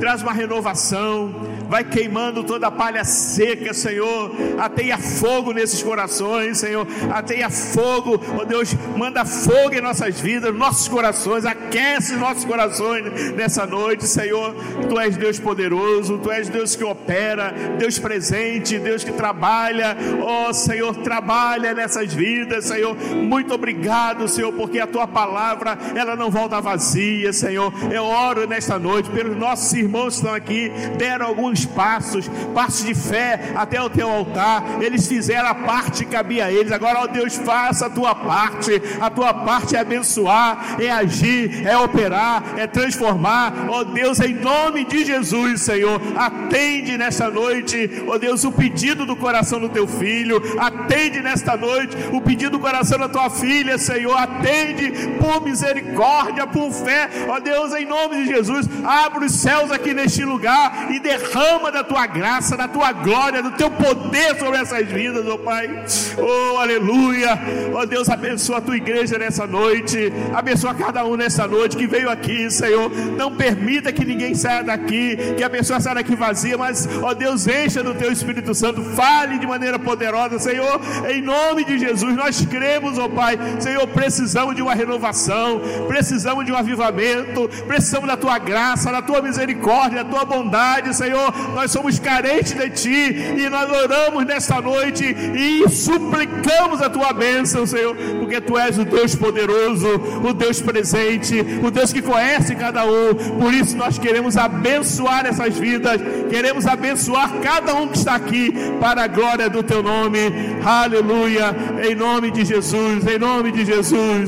[0.00, 1.34] traz uma renovação,
[1.68, 4.30] vai queimando toda a palha seca, Senhor.
[4.58, 6.86] Ateia fogo nesses corações, Senhor.
[7.12, 13.32] Ateia fogo, ó oh Deus, manda fogo em nossas vidas, nossos corações, aquece nossos corações
[13.32, 14.54] nessa noite, Senhor.
[14.88, 19.96] Tu és Deus poderoso, Tu és Deus que opera, Deus presente, Deus que trabalha.
[20.22, 22.96] Ó oh, Senhor, trabalha nessas vidas, Senhor.
[22.96, 27.72] Muito obrigado, Senhor, porque a Tua palavra, ela não volta vazia, Senhor.
[27.92, 32.84] Eu oro nesta noite pelos nossos irmãos que estão aqui, deram alguns alguns passos, passos
[32.84, 34.62] de fé até o teu altar.
[34.80, 36.70] Eles fizeram a parte que cabia a eles.
[36.70, 38.82] Agora, ó Deus, faça a tua parte.
[39.00, 43.52] A tua parte é abençoar, é agir, é operar, é transformar.
[43.68, 49.16] Ó Deus, em nome de Jesus, Senhor, atende nesta noite, ó Deus, o pedido do
[49.16, 50.42] coração do teu filho.
[50.58, 54.16] Atende nesta noite o pedido do coração da tua filha, Senhor.
[54.16, 57.08] Atende por misericórdia, por fé.
[57.28, 61.70] Ó Deus, em nome de Jesus, abre os céus aqui neste lugar e derrama derrama
[61.70, 65.84] da tua graça, da tua glória, do teu poder sobre essas vidas, ó oh Pai.
[66.18, 67.38] Oh, aleluia.
[67.72, 70.12] Oh Deus, abençoa a tua igreja nessa noite.
[70.34, 72.90] Abençoa cada um nessa noite que veio aqui, Senhor.
[73.16, 77.14] Não permita que ninguém saia daqui, que a pessoa saia daqui vazia, mas, ó oh
[77.14, 78.82] Deus, encha do teu Espírito Santo.
[78.82, 80.80] Fale de maneira poderosa, Senhor.
[81.08, 83.38] Em nome de Jesus, nós cremos, ó Pai.
[83.60, 89.22] Senhor, precisamos de uma renovação, precisamos de um avivamento, precisamos da tua graça, da tua
[89.22, 95.04] misericórdia, da tua bondade, Senhor nós somos carentes de Ti e nós oramos nesta noite
[95.04, 99.88] e suplicamos a Tua bênção, Senhor, porque Tu és o Deus poderoso,
[100.24, 103.14] o Deus presente, o Deus que conhece cada um.
[103.40, 109.04] Por isso nós queremos abençoar essas vidas, queremos abençoar cada um que está aqui para
[109.04, 110.18] a glória do Teu nome.
[110.64, 111.54] Aleluia,
[111.88, 114.24] em nome de Jesus, em nome de Jesus.